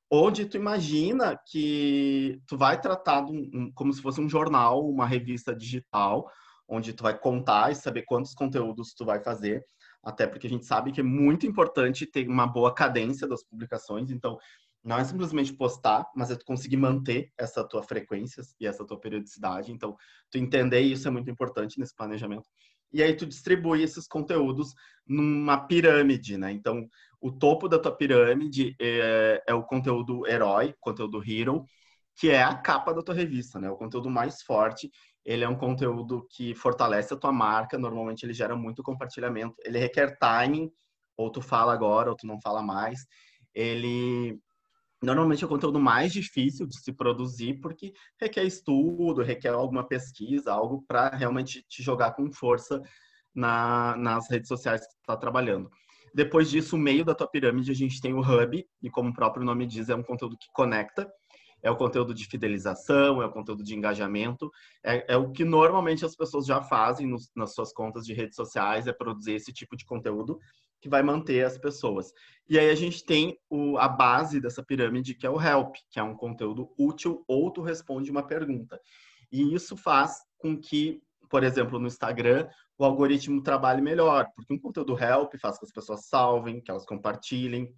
onde 0.10 0.46
tu 0.46 0.56
imagina 0.56 1.38
que 1.48 2.40
tu 2.48 2.58
vai 2.58 2.80
tratar 2.80 3.26
um, 3.26 3.72
como 3.74 3.92
se 3.92 4.02
fosse 4.02 4.22
um 4.22 4.30
jornal, 4.30 4.88
uma 4.88 5.06
revista 5.06 5.54
digital, 5.54 6.30
onde 6.68 6.94
tu 6.94 7.04
vai 7.04 7.18
contar 7.18 7.72
e 7.72 7.76
saber 7.76 8.04
quantos 8.04 8.34
conteúdos 8.34 8.94
tu 8.94 9.06
vai 9.06 9.22
fazer, 9.22 9.66
até 10.04 10.26
porque 10.26 10.48
a 10.48 10.50
gente 10.50 10.66
sabe 10.66 10.92
que 10.92 11.02
é 11.02 11.04
muito 11.04 11.46
importante 11.46 12.06
ter 12.06 12.28
uma 12.28 12.48
boa 12.48 12.74
cadência 12.74 13.28
das 13.28 13.44
publicações, 13.44 14.10
então 14.10 14.38
não 14.84 14.98
é 14.98 15.04
simplesmente 15.04 15.54
postar, 15.54 16.06
mas 16.16 16.32
é 16.32 16.36
tu 16.36 16.46
conseguir 16.46 16.78
manter 16.78 17.30
essa 17.38 17.62
tua 17.68 17.84
frequência 17.84 18.42
e 18.58 18.66
essa 18.66 18.86
tua 18.86 18.98
periodicidade. 18.98 19.70
Então, 19.70 19.98
tu 20.32 20.38
entender 20.38 20.80
isso 20.80 21.08
é 21.10 21.12
muito 21.12 21.30
importante 21.30 21.78
nesse 21.78 21.94
planejamento. 21.94 22.48
E 22.92 23.04
aí 23.04 23.16
tu 23.16 23.26
distribui 23.26 23.84
esses 23.84 24.08
conteúdos 24.08 24.74
numa 25.06 25.58
pirâmide, 25.58 26.38
né? 26.38 26.52
Então, 26.52 26.88
o 27.20 27.32
topo 27.32 27.68
da 27.68 27.80
tua 27.80 27.96
pirâmide 27.96 28.76
é, 28.80 29.44
é 29.48 29.54
o 29.54 29.64
conteúdo 29.64 30.28
herói, 30.28 30.74
conteúdo 30.80 31.22
hero, 31.26 31.66
que 32.16 32.30
é 32.30 32.44
a 32.44 32.56
capa 32.56 32.94
da 32.94 33.02
tua 33.02 33.16
revista, 33.16 33.60
né? 33.60 33.70
O 33.70 33.78
conteúdo 33.78 34.10
mais 34.10 34.42
forte. 34.42 34.90
Ele 35.26 35.44
é 35.44 35.50
um 35.50 35.58
conteúdo 35.58 36.26
que 36.32 36.56
fortalece 36.56 37.14
a 37.14 37.18
tua 37.18 37.32
marca. 37.32 37.78
Normalmente 37.78 38.24
ele 38.24 38.34
gera 38.34 38.56
muito 38.56 38.82
compartilhamento. 38.82 39.56
Ele 39.64 39.78
requer 39.78 40.18
timing, 40.18 40.72
ou 41.18 41.32
tu 41.32 41.42
fala 41.42 41.74
agora, 41.74 42.10
ou 42.10 42.16
tu 42.16 42.26
não 42.26 42.40
fala 42.42 42.62
mais. 42.62 43.06
Ele 43.54 44.40
Normalmente 45.08 45.42
é 45.42 45.48
o 45.48 45.50
conteúdo 45.50 45.80
mais 45.80 46.12
difícil 46.12 46.68
de 46.68 46.78
se 46.82 46.92
produzir 46.92 47.62
porque 47.62 47.94
requer 48.20 48.44
estudo, 48.44 49.24
requer 49.24 49.54
alguma 49.54 49.88
pesquisa, 49.88 50.52
algo 50.52 50.84
para 50.86 51.16
realmente 51.16 51.64
te 51.66 51.82
jogar 51.82 52.12
com 52.12 52.30
força 52.30 52.82
na, 53.34 53.96
nas 53.96 54.30
redes 54.30 54.50
sociais 54.50 54.82
que 54.82 54.94
está 55.00 55.16
trabalhando. 55.16 55.72
Depois 56.14 56.50
disso, 56.50 56.76
o 56.76 56.80
meio 56.80 57.06
da 57.06 57.16
tua 57.16 57.26
pirâmide, 57.26 57.72
a 57.72 57.74
gente 57.74 58.02
tem 58.02 58.14
o 58.14 58.20
hub, 58.20 58.68
e 58.82 58.90
como 58.90 59.12
o 59.12 59.14
próprio 59.14 59.46
nome 59.46 59.66
diz, 59.66 59.88
é 59.88 59.96
um 59.96 60.04
conteúdo 60.04 60.36
que 60.38 60.48
conecta, 60.52 61.10
é 61.64 61.72
o 61.72 61.78
conteúdo 61.78 62.14
de 62.14 62.26
fidelização, 62.26 63.22
é 63.22 63.26
o 63.28 63.32
conteúdo 63.32 63.64
de 63.64 63.76
engajamento, 63.76 64.52
é, 64.84 65.14
é 65.14 65.16
o 65.16 65.32
que 65.32 65.46
normalmente 65.46 66.04
as 66.04 66.18
pessoas 66.18 66.46
já 66.46 66.62
fazem 66.62 67.08
nos, 67.08 67.32
nas 67.34 67.54
suas 67.54 67.72
contas 67.72 68.06
de 68.06 68.14
redes 68.14 68.36
sociais, 68.36 68.88
é 68.88 68.92
produzir 68.92 69.36
esse 69.36 69.54
tipo 69.54 69.78
de 69.78 69.86
conteúdo 69.86 70.38
que 70.82 70.90
vai 70.90 71.02
manter 71.02 71.46
as 71.46 71.58
pessoas. 71.58 72.14
E 72.50 72.58
aí 72.58 72.70
a 72.70 72.76
gente 72.76 73.06
tem 73.06 73.38
o, 73.50 73.78
a 73.78 73.88
base 73.88 74.40
dessa 74.40 74.64
pirâmide, 74.64 75.16
que 75.16 75.26
é 75.26 75.30
o 75.30 75.42
help, 75.42 75.76
que 75.90 76.00
é 76.00 76.04
um 76.04 76.16
conteúdo 76.16 76.74
útil 76.78 77.24
ou 77.28 77.52
tu 77.52 77.62
responde 77.62 78.10
uma 78.10 78.26
pergunta. 78.26 78.80
E 79.32 79.54
isso 79.54 79.76
faz 79.76 80.22
com 80.38 80.58
que, 80.58 81.02
por 81.30 81.44
exemplo, 81.44 81.78
no 81.78 81.88
Instagram, 81.88 82.48
o 82.78 82.86
algoritmo 82.86 83.42
trabalhe 83.42 83.82
melhor, 83.82 84.28
porque 84.36 84.54
um 84.54 84.60
conteúdo 84.60 84.98
help 84.98 85.34
faz 85.42 85.56
com 85.56 85.66
que 85.66 85.70
as 85.70 85.74
pessoas 85.74 86.06
salvem, 86.06 86.62
que 86.62 86.72
elas 86.72 86.86
compartilhem, 86.86 87.76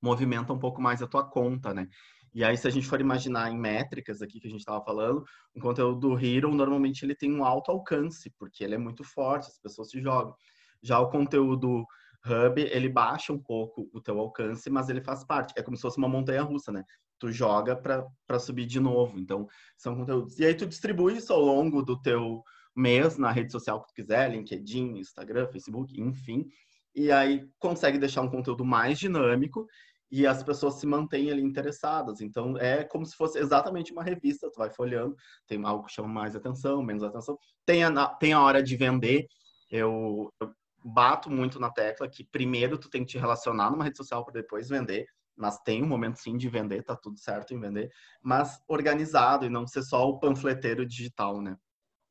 movimenta 0.00 0.52
um 0.52 0.58
pouco 0.58 0.80
mais 0.80 1.02
a 1.02 1.06
tua 1.06 1.24
conta, 1.24 1.74
né? 1.74 1.88
E 2.32 2.42
aí, 2.42 2.56
se 2.56 2.66
a 2.66 2.70
gente 2.70 2.86
for 2.88 3.00
imaginar 3.00 3.50
em 3.50 3.56
métricas 3.56 4.20
aqui 4.20 4.40
que 4.40 4.48
a 4.48 4.50
gente 4.50 4.60
estava 4.60 4.84
falando, 4.84 5.24
um 5.54 5.60
conteúdo 5.60 6.00
do 6.00 6.18
Hero, 6.18 6.52
normalmente 6.52 7.04
ele 7.04 7.14
tem 7.14 7.32
um 7.32 7.44
alto 7.44 7.70
alcance, 7.70 8.28
porque 8.38 8.64
ele 8.64 8.74
é 8.74 8.78
muito 8.78 9.04
forte, 9.04 9.48
as 9.48 9.58
pessoas 9.58 9.90
se 9.90 10.00
jogam. 10.00 10.34
Já 10.82 10.98
o 10.98 11.10
conteúdo 11.10 11.86
Hub, 12.26 12.60
ele 12.60 12.88
baixa 12.88 13.32
um 13.32 13.38
pouco 13.38 13.88
o 13.92 14.00
teu 14.00 14.18
alcance, 14.18 14.70
mas 14.70 14.88
ele 14.88 15.02
faz 15.02 15.24
parte. 15.24 15.52
É 15.56 15.62
como 15.62 15.76
se 15.76 15.82
fosse 15.82 15.98
uma 15.98 16.08
montanha 16.08 16.42
russa, 16.42 16.72
né? 16.72 16.82
Tu 17.18 17.30
joga 17.30 17.76
para 17.76 18.38
subir 18.38 18.66
de 18.66 18.80
novo. 18.80 19.18
Então, 19.18 19.46
são 19.76 19.94
conteúdos. 19.96 20.38
E 20.38 20.44
aí 20.44 20.54
tu 20.54 20.66
distribui 20.66 21.16
isso 21.16 21.32
ao 21.32 21.40
longo 21.40 21.82
do 21.82 22.00
teu 22.00 22.42
mês 22.74 23.18
na 23.18 23.30
rede 23.30 23.52
social 23.52 23.80
que 23.80 23.88
tu 23.88 23.94
quiser, 23.94 24.30
LinkedIn, 24.30 24.98
Instagram, 24.98 25.46
Facebook, 25.48 26.00
enfim. 26.00 26.46
E 26.94 27.12
aí 27.12 27.46
consegue 27.58 27.98
deixar 27.98 28.22
um 28.22 28.30
conteúdo 28.30 28.64
mais 28.64 28.98
dinâmico 28.98 29.66
e 30.10 30.26
as 30.26 30.42
pessoas 30.42 30.74
se 30.74 30.86
mantêm 30.86 31.30
ali 31.30 31.42
interessadas. 31.42 32.20
Então, 32.20 32.56
é 32.56 32.84
como 32.84 33.04
se 33.04 33.16
fosse 33.16 33.38
exatamente 33.38 33.92
uma 33.92 34.02
revista. 34.02 34.50
Tu 34.50 34.56
vai 34.56 34.70
folhando, 34.70 35.14
tem 35.46 35.62
algo 35.64 35.84
que 35.84 35.92
chama 35.92 36.08
mais 36.08 36.36
atenção, 36.36 36.82
menos 36.82 37.02
atenção. 37.02 37.36
Tem 37.66 37.84
a, 37.84 38.06
tem 38.06 38.32
a 38.32 38.40
hora 38.40 38.62
de 38.62 38.76
vender. 38.76 39.26
Eu, 39.70 40.32
eu 40.40 40.52
bato 40.84 41.30
muito 41.30 41.58
na 41.58 41.70
tecla 41.70 42.08
que 42.08 42.22
primeiro 42.22 42.76
tu 42.76 42.90
tem 42.90 43.04
que 43.04 43.12
te 43.12 43.18
relacionar 43.18 43.70
numa 43.70 43.84
rede 43.84 43.96
social 43.96 44.24
para 44.24 44.34
depois 44.34 44.68
vender, 44.68 45.06
mas 45.36 45.58
tem 45.60 45.82
um 45.82 45.86
momento 45.86 46.16
sim 46.16 46.36
de 46.36 46.48
vender, 46.48 46.82
tá 46.82 46.94
tudo 46.94 47.18
certo 47.18 47.54
em 47.54 47.60
vender, 47.60 47.90
mas 48.22 48.62
organizado 48.68 49.46
e 49.46 49.48
não 49.50 49.66
ser 49.66 49.82
só 49.82 50.08
o 50.08 50.18
panfleteiro 50.18 50.86
digital, 50.86 51.40
né? 51.40 51.56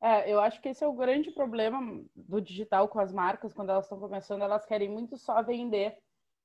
É, 0.02 0.30
eu 0.30 0.38
acho 0.38 0.60
que 0.60 0.68
esse 0.68 0.84
é 0.84 0.86
o 0.86 0.92
grande 0.92 1.30
problema 1.30 1.80
do 2.14 2.40
digital 2.40 2.88
com 2.88 2.98
as 2.98 3.10
marcas, 3.10 3.54
quando 3.54 3.70
elas 3.70 3.86
estão 3.86 3.98
começando, 3.98 4.42
elas 4.42 4.66
querem 4.66 4.90
muito 4.90 5.16
só 5.16 5.42
vender, 5.42 5.96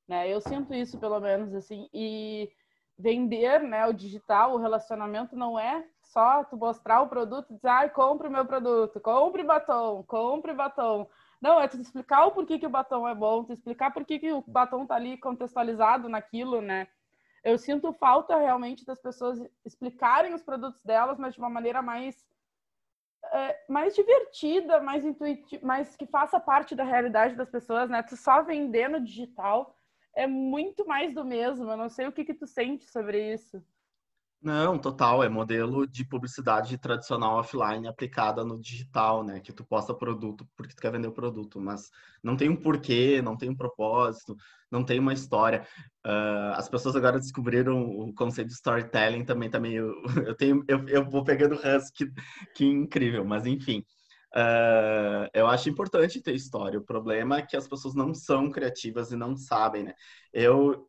né? 0.07 0.29
Eu 0.29 0.39
sinto 0.39 0.73
isso, 0.73 0.97
pelo 0.97 1.19
menos, 1.19 1.53
assim, 1.53 1.89
e 1.93 2.49
vender, 2.97 3.61
né, 3.61 3.85
o 3.85 3.93
digital, 3.93 4.53
o 4.53 4.57
relacionamento 4.57 5.35
não 5.35 5.57
é 5.57 5.85
só 6.03 6.43
tu 6.43 6.57
mostrar 6.57 7.01
o 7.01 7.07
produto 7.07 7.51
e 7.51 7.55
dizer, 7.55 7.69
ai, 7.69 7.89
compre 7.89 8.27
o 8.27 8.31
meu 8.31 8.45
produto, 8.45 8.99
compre 8.99 9.43
batom, 9.43 10.03
compre 10.03 10.53
batom. 10.53 11.07
Não, 11.41 11.59
é 11.59 11.67
tu 11.67 11.77
explicar 11.77 12.25
o 12.25 12.31
porquê 12.31 12.59
que 12.59 12.67
o 12.67 12.69
batom 12.69 13.07
é 13.07 13.15
bom, 13.15 13.43
tu 13.43 13.53
explicar 13.53 13.91
por 13.91 14.03
que 14.05 14.31
o 14.31 14.43
batom 14.45 14.85
tá 14.85 14.95
ali 14.95 15.17
contextualizado 15.17 16.09
naquilo, 16.09 16.61
né? 16.61 16.87
Eu 17.43 17.57
sinto 17.57 17.93
falta 17.93 18.37
realmente 18.37 18.85
das 18.85 18.99
pessoas 19.01 19.39
explicarem 19.65 20.33
os 20.33 20.43
produtos 20.43 20.83
delas, 20.83 21.17
mas 21.17 21.33
de 21.33 21.39
uma 21.39 21.49
maneira 21.49 21.81
mais 21.81 22.27
é, 23.31 23.65
mais 23.69 23.95
divertida, 23.95 24.81
mais 24.81 25.05
intuitiva, 25.05 25.65
mais 25.65 25.95
que 25.95 26.05
faça 26.05 26.39
parte 26.39 26.75
da 26.75 26.83
realidade 26.83 27.35
das 27.35 27.49
pessoas, 27.49 27.89
né? 27.89 28.03
Tu 28.03 28.17
só 28.17 28.43
vender 28.43 28.89
no 28.89 28.99
digital 28.99 29.77
é 30.15 30.27
muito 30.27 30.85
mais 30.85 31.13
do 31.13 31.23
mesmo. 31.23 31.69
Eu 31.69 31.77
não 31.77 31.89
sei 31.89 32.07
o 32.07 32.11
que 32.11 32.25
que 32.25 32.33
tu 32.33 32.47
sente 32.47 32.85
sobre 32.85 33.33
isso. 33.33 33.63
Não, 34.41 34.79
total, 34.79 35.21
é 35.21 35.27
modelo 35.27 35.85
de 35.85 36.05
publicidade 36.05 36.77
tradicional 36.77 37.39
offline 37.39 37.85
aplicada 37.89 38.41
no 38.45 38.57
digital, 38.57 39.21
né? 39.21 39.41
Que 39.41 39.51
tu 39.51 39.65
posta 39.65 39.93
produto 39.93 40.47
porque 40.55 40.73
tu 40.73 40.81
quer 40.81 40.93
vender 40.93 41.09
o 41.09 41.11
produto, 41.11 41.59
mas 41.59 41.89
não 42.23 42.37
tem 42.37 42.47
um 42.49 42.55
porquê, 42.55 43.21
não 43.21 43.35
tem 43.35 43.49
um 43.49 43.55
propósito, 43.55 44.37
não 44.71 44.81
tem 44.85 44.97
uma 44.97 45.11
história. 45.11 45.67
Uh, 46.07 46.53
as 46.55 46.69
pessoas 46.69 46.95
agora 46.95 47.19
descobriram 47.19 47.81
o 47.83 48.13
conceito 48.13 48.47
de 48.47 48.53
storytelling 48.53 49.25
também, 49.25 49.49
também 49.49 49.73
eu, 49.75 49.93
eu 50.25 50.35
tenho, 50.35 50.63
eu, 50.69 50.87
eu 50.87 51.09
vou 51.09 51.21
pegando 51.23 51.55
ranço, 51.57 51.91
que, 51.93 52.09
que 52.55 52.65
incrível, 52.65 53.25
mas 53.25 53.45
enfim. 53.45 53.83
Uh, 54.35 55.25
eu 55.33 55.47
acho 55.47 55.69
importante 55.69 56.21
ter 56.21 56.35
história. 56.35 56.79
O 56.79 56.85
problema 56.85 57.39
é 57.39 57.41
que 57.45 57.57
as 57.57 57.67
pessoas 57.67 57.95
não 57.95 58.13
são 58.13 58.49
criativas 58.51 59.11
e 59.11 59.15
não 59.15 59.35
sabem, 59.35 59.83
né? 59.83 59.93
Eu, 60.31 60.88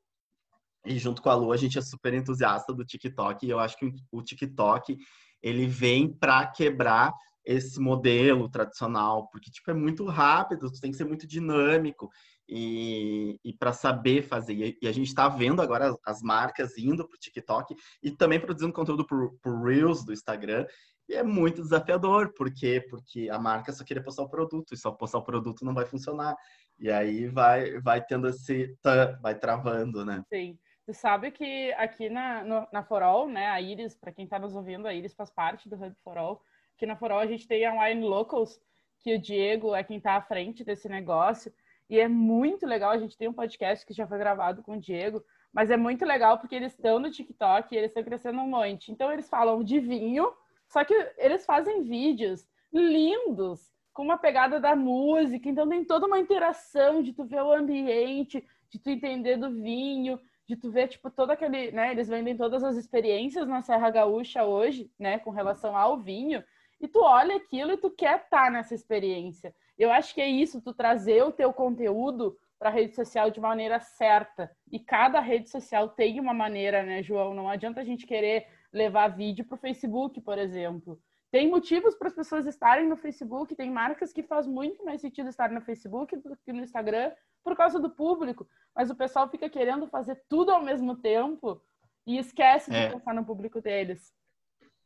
e 0.86 0.98
junto 0.98 1.20
com 1.20 1.30
a 1.30 1.34
Lu, 1.34 1.52
a 1.52 1.56
gente 1.56 1.78
é 1.78 1.82
super 1.82 2.14
entusiasta 2.14 2.72
do 2.72 2.84
TikTok. 2.84 3.46
E 3.46 3.50
eu 3.50 3.58
acho 3.58 3.76
que 3.76 3.92
o 4.10 4.22
TikTok 4.22 4.96
ele 5.42 5.66
vem 5.66 6.12
para 6.12 6.46
quebrar 6.46 7.12
esse 7.44 7.80
modelo 7.80 8.48
tradicional, 8.48 9.28
porque 9.28 9.50
tipo 9.50 9.70
é 9.70 9.74
muito 9.74 10.04
rápido, 10.04 10.70
tem 10.80 10.90
que 10.90 10.96
ser 10.96 11.04
muito 11.04 11.26
dinâmico 11.26 12.10
e, 12.48 13.38
e 13.44 13.52
para 13.52 13.72
saber 13.72 14.22
fazer. 14.22 14.76
E, 14.80 14.86
a 14.86 14.92
gente 14.92 15.08
está 15.08 15.28
vendo 15.28 15.62
agora 15.62 15.88
as, 15.88 15.96
as, 16.04 16.22
marcas 16.22 16.76
indo 16.76 17.06
para 17.06 17.16
o 17.16 17.18
TikTok 17.18 17.74
e 18.02 18.10
também 18.10 18.40
produzindo 18.40 18.72
conteúdo 18.72 19.06
por 19.06 19.64
Reels 19.64 20.04
do 20.04 20.12
Instagram. 20.12 20.66
E 21.08 21.14
é 21.14 21.24
muito 21.24 21.62
desafiador, 21.62 22.32
por 22.34 22.52
quê? 22.52 22.86
Porque 22.88 23.28
a 23.30 23.38
marca 23.38 23.72
só 23.72 23.82
queria 23.82 24.02
postar 24.02 24.22
o 24.22 24.28
produto, 24.28 24.72
e 24.72 24.76
só 24.76 24.92
postar 24.92 25.18
o 25.18 25.24
produto 25.24 25.64
não 25.64 25.74
vai 25.74 25.84
funcionar. 25.84 26.36
E 26.78 26.88
aí 26.88 27.26
vai, 27.26 27.80
vai 27.80 28.04
tendo 28.04 28.28
esse, 28.28 28.76
vai 29.20 29.36
travando, 29.36 30.04
né? 30.04 30.22
Sim. 30.32 30.56
Tu 30.90 30.94
sabe 30.94 31.30
que 31.30 31.72
aqui 31.74 32.08
na, 32.08 32.42
no, 32.42 32.66
na 32.72 32.82
Forol, 32.82 33.28
né, 33.28 33.46
a 33.46 33.60
Iris, 33.60 33.94
para 33.94 34.10
quem 34.10 34.24
está 34.24 34.40
nos 34.40 34.56
ouvindo, 34.56 34.88
a 34.88 34.92
Iris 34.92 35.14
faz 35.14 35.30
parte 35.30 35.68
do 35.68 35.76
Hub 35.76 35.94
Forol. 36.02 36.42
Aqui 36.74 36.84
na 36.84 36.96
Forol 36.96 37.20
a 37.20 37.26
gente 37.26 37.46
tem 37.46 37.64
a 37.64 37.72
Wine 37.72 38.02
Locals, 38.02 38.60
que 38.98 39.14
o 39.14 39.18
Diego 39.20 39.72
é 39.72 39.84
quem 39.84 39.98
está 39.98 40.16
à 40.16 40.20
frente 40.20 40.64
desse 40.64 40.88
negócio. 40.88 41.54
E 41.88 42.00
é 42.00 42.08
muito 42.08 42.66
legal, 42.66 42.90
a 42.90 42.98
gente 42.98 43.16
tem 43.16 43.28
um 43.28 43.32
podcast 43.32 43.86
que 43.86 43.94
já 43.94 44.04
foi 44.04 44.18
gravado 44.18 44.64
com 44.64 44.72
o 44.72 44.80
Diego, 44.80 45.24
mas 45.52 45.70
é 45.70 45.76
muito 45.76 46.04
legal 46.04 46.38
porque 46.38 46.56
eles 46.56 46.72
estão 46.72 46.98
no 46.98 47.08
TikTok 47.08 47.72
e 47.72 47.78
eles 47.78 47.90
estão 47.92 48.02
crescendo 48.02 48.40
um 48.40 48.48
monte. 48.48 48.90
Então 48.90 49.12
eles 49.12 49.28
falam 49.28 49.62
de 49.62 49.78
vinho, 49.78 50.32
só 50.66 50.84
que 50.84 50.92
eles 51.18 51.46
fazem 51.46 51.84
vídeos 51.84 52.44
lindos, 52.72 53.72
com 53.92 54.02
uma 54.02 54.18
pegada 54.18 54.58
da 54.58 54.74
música, 54.74 55.48
então 55.48 55.68
tem 55.68 55.84
toda 55.84 56.08
uma 56.08 56.18
interação 56.18 57.00
de 57.00 57.12
tu 57.12 57.24
ver 57.24 57.42
o 57.42 57.52
ambiente, 57.52 58.44
de 58.68 58.78
tu 58.80 58.90
entender 58.90 59.36
do 59.36 59.52
vinho, 59.52 60.18
de 60.50 60.56
tu 60.56 60.68
ver, 60.68 60.88
tipo, 60.88 61.08
todo 61.08 61.30
aquele, 61.30 61.70
né, 61.70 61.92
eles 61.92 62.08
vendem 62.08 62.36
todas 62.36 62.64
as 62.64 62.76
experiências 62.76 63.46
na 63.46 63.62
Serra 63.62 63.88
Gaúcha 63.88 64.44
hoje, 64.44 64.90
né, 64.98 65.16
com 65.20 65.30
relação 65.30 65.76
ao 65.76 65.96
vinho, 65.96 66.42
e 66.80 66.88
tu 66.88 67.00
olha 67.00 67.36
aquilo 67.36 67.70
e 67.70 67.76
tu 67.76 67.88
quer 67.88 68.16
estar 68.16 68.46
tá 68.46 68.50
nessa 68.50 68.74
experiência. 68.74 69.54
Eu 69.78 69.92
acho 69.92 70.12
que 70.12 70.20
é 70.20 70.26
isso, 70.26 70.60
tu 70.60 70.74
trazer 70.74 71.22
o 71.22 71.30
teu 71.30 71.52
conteúdo 71.52 72.36
para 72.58 72.68
a 72.68 72.72
rede 72.72 72.96
social 72.96 73.30
de 73.30 73.40
maneira 73.40 73.78
certa. 73.78 74.50
E 74.72 74.80
cada 74.80 75.20
rede 75.20 75.48
social 75.48 75.88
tem 75.88 76.18
uma 76.18 76.34
maneira, 76.34 76.82
né, 76.82 77.00
João? 77.00 77.32
Não 77.32 77.48
adianta 77.48 77.80
a 77.80 77.84
gente 77.84 78.04
querer 78.04 78.46
levar 78.72 79.06
vídeo 79.08 79.44
para 79.44 79.54
o 79.54 79.58
Facebook, 79.58 80.20
por 80.20 80.36
exemplo. 80.36 81.00
Tem 81.30 81.48
motivos 81.48 81.94
para 81.94 82.08
as 82.08 82.14
pessoas 82.14 82.46
estarem 82.46 82.88
no 82.88 82.96
Facebook, 82.96 83.54
tem 83.54 83.70
marcas 83.70 84.12
que 84.12 84.22
faz 84.22 84.46
muito 84.46 84.84
mais 84.84 85.00
sentido 85.00 85.28
estar 85.28 85.50
no 85.50 85.60
Facebook 85.60 86.16
do 86.16 86.36
que 86.44 86.52
no 86.52 86.62
Instagram 86.62 87.12
por 87.44 87.56
causa 87.56 87.78
do 87.78 87.90
público, 87.90 88.48
mas 88.74 88.90
o 88.90 88.96
pessoal 88.96 89.28
fica 89.30 89.48
querendo 89.48 89.86
fazer 89.86 90.22
tudo 90.28 90.50
ao 90.50 90.62
mesmo 90.62 90.96
tempo 90.96 91.62
e 92.06 92.18
esquece 92.18 92.70
de 92.70 92.76
é. 92.76 92.90
pensar 92.90 93.14
no 93.14 93.24
público 93.24 93.60
deles. 93.60 94.12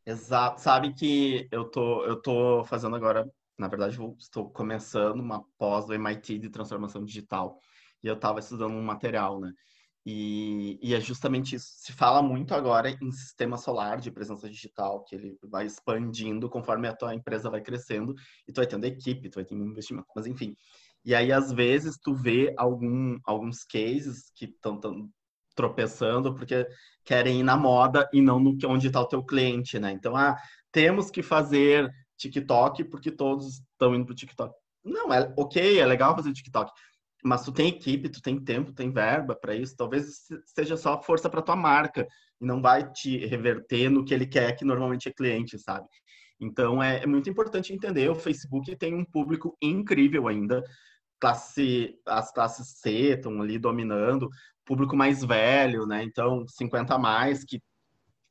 Exato. 0.07 0.61
Sabe 0.61 0.93
que 0.93 1.49
eu 1.51 1.65
tô, 1.65 2.05
eu 2.05 2.21
tô 2.21 2.63
fazendo 2.65 2.95
agora 2.95 3.27
na 3.59 3.69
verdade, 3.69 3.97
vou, 3.97 4.17
estou 4.19 4.51
começando 4.51 5.21
uma 5.21 5.45
pós 5.59 5.87
do 5.87 5.95
MIT 5.95 6.39
de 6.39 6.51
transformação 6.51 7.05
digital 7.05 7.59
e 8.03 8.07
eu 8.07 8.15
estava 8.15 8.41
estudando 8.41 8.75
um 8.75 8.83
material, 8.83 9.41
né? 9.41 9.53
E, 10.07 10.79
e, 10.83 10.95
é 10.95 11.01
justamente 11.01 11.57
isso. 11.57 11.67
Se 11.79 11.93
fala 11.93 12.23
muito 12.23 12.55
agora 12.55 12.91
em 12.91 13.11
sistema 13.11 13.57
solar 13.57 13.99
de 13.99 14.11
presença 14.11 14.49
digital, 14.51 15.03
que 15.05 15.15
ele 15.15 15.39
vai 15.43 15.65
expandindo 15.65 16.51
conforme 16.51 16.87
a 16.87 16.95
tua 16.95 17.15
empresa 17.15 17.49
vai 17.49 17.63
crescendo 17.63 18.15
e 18.47 18.53
tu 18.53 18.57
vai 18.57 18.67
tendo 18.67 18.85
equipe, 18.85 19.31
tu 19.31 19.37
vai 19.37 19.45
tendo 19.45 19.65
investimento, 19.65 20.07
mas 20.15 20.27
enfim. 20.27 20.55
E 21.05 21.15
aí, 21.15 21.33
às 21.33 21.53
vezes, 21.53 21.99
tu 22.03 22.15
vê 22.15 22.55
algum, 22.57 23.19
alguns 23.25 23.65
cases 23.65 24.31
que 24.35 24.47
estão 24.47 24.79
tropeçando 25.55 26.35
porque 26.35 26.67
querem 27.05 27.41
ir 27.41 27.43
na 27.43 27.57
moda 27.57 28.09
e 28.13 28.21
não 28.21 28.41
no 28.41 28.57
onde 28.67 28.89
está 28.89 29.01
o 29.01 29.09
teu 29.09 29.23
cliente, 29.25 29.79
né? 29.79 29.93
Então, 29.93 30.17
ah, 30.17 30.37
temos 30.73 31.11
que 31.11 31.23
fazer 31.23 31.91
TikTok 32.19 32.85
porque 32.85 33.11
todos 33.11 33.61
estão 33.73 33.95
indo 33.95 34.07
pro 34.07 34.15
TikTok. 34.15 34.55
Não, 34.85 35.13
é 35.13 35.33
ok, 35.37 35.79
é 35.79 35.87
legal 35.87 36.15
fazer 36.15 36.33
TikTok, 36.33 36.71
mas 37.25 37.43
tu 37.43 37.51
tem 37.51 37.69
equipe, 37.69 38.11
tu 38.11 38.21
tem 38.21 38.39
tempo, 38.39 38.73
tem 38.73 38.93
verba 38.93 39.35
para 39.35 39.55
isso. 39.55 39.75
Talvez 39.75 40.27
seja 40.45 40.77
só 40.77 41.01
força 41.03 41.31
para 41.31 41.41
tua 41.41 41.57
marca 41.57 42.07
e 42.39 42.45
não 42.45 42.61
vai 42.61 42.91
te 42.93 43.25
reverter 43.27 43.89
no 43.89 44.05
que 44.05 44.13
ele 44.13 44.27
quer, 44.27 44.55
que 44.55 44.65
normalmente 44.65 45.09
é 45.09 45.13
cliente, 45.13 45.59
sabe? 45.59 45.89
Então 46.39 46.83
é, 46.83 47.03
é 47.03 47.07
muito 47.07 47.31
importante 47.31 47.73
entender. 47.73 48.11
O 48.11 48.15
Facebook 48.15 48.77
tem 48.77 48.95
um 48.95 49.05
público 49.05 49.57
incrível 49.63 50.29
ainda. 50.29 50.63
Classe, 51.19 51.99
as 52.07 52.31
classes 52.31 52.79
C 52.81 53.15
estão 53.15 53.41
ali 53.41 53.59
dominando, 53.59 54.29
público 54.67 54.95
mais 54.95 55.25
velho, 55.25 55.87
né? 55.87 56.03
Então, 56.03 56.47
50 56.47 56.95
a 56.95 56.99
mais, 56.99 57.43
que 57.43 57.63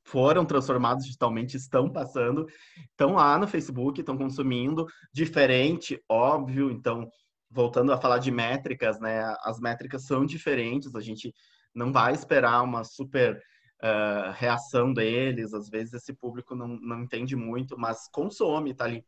foram 0.06 0.46
transformados 0.46 1.06
digitalmente, 1.06 1.58
estão 1.58 1.90
passando, 1.90 2.46
estão 2.92 3.14
lá 3.14 3.40
no 3.40 3.48
Facebook, 3.48 4.00
estão 4.00 4.18
consumindo, 4.18 4.86
diferente, 5.12 6.00
óbvio. 6.08 6.70
Então, 6.70 7.10
voltando 7.54 7.94
a 7.94 7.98
falar 7.98 8.18
de 8.18 8.32
métricas, 8.32 9.00
né? 9.00 9.36
As 9.44 9.60
métricas 9.60 10.06
são 10.06 10.26
diferentes, 10.26 10.96
a 10.96 11.02
gente 11.02 11.34
não 11.74 11.92
vai 11.92 12.14
esperar 12.14 12.62
uma 12.64 12.84
super 12.84 13.42
uh, 13.82 14.32
reação 14.34 14.94
deles, 14.94 15.54
às 15.54 15.70
vezes 15.70 15.94
esse 15.94 16.14
público 16.14 16.56
não, 16.56 16.68
não 16.68 17.04
entende 17.04 17.36
muito, 17.36 17.78
mas 17.78 18.10
consome, 18.12 18.74
tá 18.74 18.86
ali. 18.86 19.06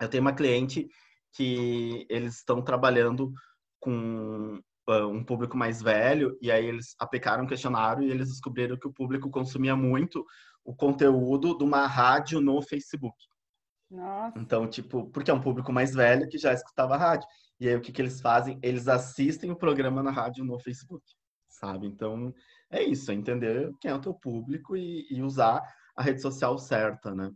Eu 0.00 0.08
tenho 0.08 0.22
uma 0.22 0.32
cliente 0.32 0.88
que 1.32 2.06
eles 2.08 2.36
estão 2.36 2.62
trabalhando 2.62 3.32
com 3.80 4.60
ah, 4.88 5.06
um 5.06 5.24
público 5.24 5.56
mais 5.56 5.82
velho, 5.82 6.36
e 6.40 6.50
aí 6.50 6.66
eles 6.66 6.94
aplicaram 6.98 7.44
um 7.44 7.46
questionário 7.46 8.02
e 8.02 8.10
eles 8.10 8.28
descobriram 8.28 8.78
que 8.78 8.86
o 8.86 8.92
público 8.92 9.30
consumia 9.30 9.76
muito 9.76 10.24
o 10.64 10.74
conteúdo 10.74 11.56
de 11.56 11.64
uma 11.64 11.86
rádio 11.86 12.40
no 12.40 12.60
Facebook. 12.62 13.16
Nossa. 13.90 14.38
Então, 14.38 14.66
tipo, 14.66 15.06
porque 15.10 15.30
é 15.30 15.34
um 15.34 15.40
público 15.40 15.72
mais 15.72 15.94
velho 15.94 16.28
que 16.28 16.38
já 16.38 16.52
escutava 16.52 16.96
rádio. 16.96 17.28
E 17.64 17.68
aí 17.68 17.76
o 17.76 17.80
que, 17.80 17.90
que 17.90 18.02
eles 18.02 18.20
fazem? 18.20 18.58
Eles 18.62 18.88
assistem 18.88 19.50
o 19.50 19.56
programa 19.56 20.02
na 20.02 20.10
rádio 20.10 20.44
no 20.44 20.58
Facebook, 20.58 21.02
sabe? 21.48 21.86
Então, 21.86 22.34
é 22.70 22.82
isso, 22.82 23.10
é 23.10 23.14
entender 23.14 23.72
quem 23.80 23.90
é 23.90 23.94
o 23.94 24.00
teu 24.00 24.12
público 24.12 24.76
e, 24.76 25.06
e 25.10 25.22
usar 25.22 25.62
a 25.96 26.02
rede 26.02 26.20
social 26.20 26.58
certa, 26.58 27.14
né? 27.14 27.32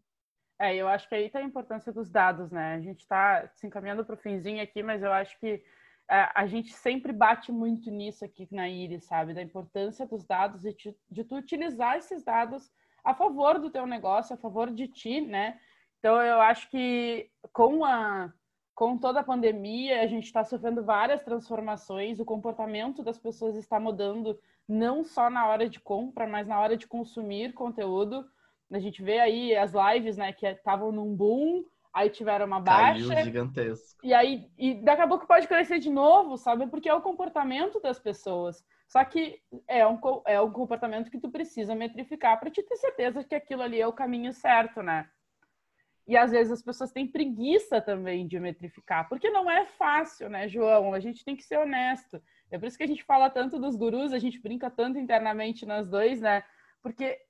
É, 0.60 0.76
eu 0.76 0.86
acho 0.86 1.08
que 1.08 1.14
aí 1.14 1.30
tá 1.30 1.38
a 1.38 1.42
importância 1.42 1.90
dos 1.90 2.10
dados, 2.10 2.50
né? 2.50 2.74
A 2.74 2.80
gente 2.80 3.00
está 3.00 3.48
se 3.54 3.66
encaminhando 3.66 4.04
para 4.04 4.16
o 4.16 4.18
finzinho 4.18 4.62
aqui, 4.62 4.82
mas 4.82 5.02
eu 5.02 5.10
acho 5.10 5.38
que 5.40 5.64
a 6.06 6.46
gente 6.46 6.74
sempre 6.74 7.10
bate 7.10 7.50
muito 7.50 7.90
nisso 7.90 8.22
aqui 8.22 8.46
na 8.50 8.68
Iris, 8.68 9.06
sabe? 9.06 9.32
Da 9.32 9.40
importância 9.40 10.06
dos 10.06 10.26
dados 10.26 10.66
e 10.66 10.74
de, 10.74 10.94
de 11.10 11.24
tu 11.24 11.36
utilizar 11.36 11.96
esses 11.96 12.22
dados 12.22 12.70
a 13.02 13.14
favor 13.14 13.58
do 13.58 13.70
teu 13.70 13.86
negócio, 13.86 14.34
a 14.34 14.38
favor 14.38 14.70
de 14.70 14.88
ti, 14.88 15.22
né? 15.22 15.58
Então, 15.98 16.20
eu 16.20 16.38
acho 16.38 16.68
que 16.70 17.30
com 17.50 17.82
a 17.82 18.30
com 18.78 18.96
toda 18.96 19.18
a 19.18 19.24
pandemia, 19.24 20.02
a 20.02 20.06
gente 20.06 20.26
está 20.26 20.44
sofrendo 20.44 20.84
várias 20.84 21.20
transformações, 21.24 22.20
o 22.20 22.24
comportamento 22.24 23.02
das 23.02 23.18
pessoas 23.18 23.56
está 23.56 23.80
mudando, 23.80 24.38
não 24.68 25.02
só 25.02 25.28
na 25.28 25.48
hora 25.48 25.68
de 25.68 25.80
compra, 25.80 26.28
mas 26.28 26.46
na 26.46 26.60
hora 26.60 26.76
de 26.76 26.86
consumir 26.86 27.54
conteúdo. 27.54 28.24
A 28.70 28.78
gente 28.78 29.02
vê 29.02 29.18
aí 29.18 29.56
as 29.56 29.72
lives, 29.72 30.16
né, 30.16 30.32
que 30.32 30.46
estavam 30.46 30.92
num 30.92 31.12
boom, 31.12 31.64
aí 31.92 32.08
tiveram 32.08 32.46
uma 32.46 32.60
baixa. 32.60 33.08
Caiu 33.08 33.24
gigantesco. 33.24 33.98
E 34.06 34.14
aí, 34.14 34.48
e 34.56 34.74
daqui 34.74 35.02
a 35.02 35.08
pouco 35.08 35.26
pode 35.26 35.48
crescer 35.48 35.80
de 35.80 35.90
novo, 35.90 36.36
sabe? 36.36 36.68
Porque 36.68 36.88
é 36.88 36.94
o 36.94 37.02
comportamento 37.02 37.80
das 37.80 37.98
pessoas. 37.98 38.64
Só 38.86 39.04
que 39.04 39.40
é 39.66 39.84
um, 39.84 39.98
é 40.24 40.40
um 40.40 40.52
comportamento 40.52 41.10
que 41.10 41.18
tu 41.18 41.28
precisa 41.28 41.74
metrificar 41.74 42.38
para 42.38 42.48
te 42.48 42.62
ter 42.62 42.76
certeza 42.76 43.24
que 43.24 43.34
aquilo 43.34 43.62
ali 43.62 43.80
é 43.80 43.88
o 43.88 43.92
caminho 43.92 44.32
certo, 44.32 44.84
né? 44.84 45.10
E 46.08 46.16
às 46.16 46.30
vezes 46.30 46.50
as 46.50 46.62
pessoas 46.62 46.90
têm 46.90 47.06
preguiça 47.06 47.82
também 47.82 48.26
de 48.26 48.40
metrificar, 48.40 49.06
porque 49.10 49.28
não 49.28 49.48
é 49.50 49.66
fácil, 49.66 50.30
né, 50.30 50.48
João? 50.48 50.94
A 50.94 51.00
gente 51.00 51.22
tem 51.22 51.36
que 51.36 51.44
ser 51.44 51.58
honesto. 51.58 52.20
É 52.50 52.58
por 52.58 52.66
isso 52.66 52.78
que 52.78 52.84
a 52.84 52.86
gente 52.86 53.04
fala 53.04 53.28
tanto 53.28 53.58
dos 53.60 53.76
gurus, 53.76 54.14
a 54.14 54.18
gente 54.18 54.40
brinca 54.40 54.70
tanto 54.70 54.98
internamente 54.98 55.66
nós 55.66 55.86
dois, 55.86 56.22
né? 56.22 56.42
Porque 56.82 57.20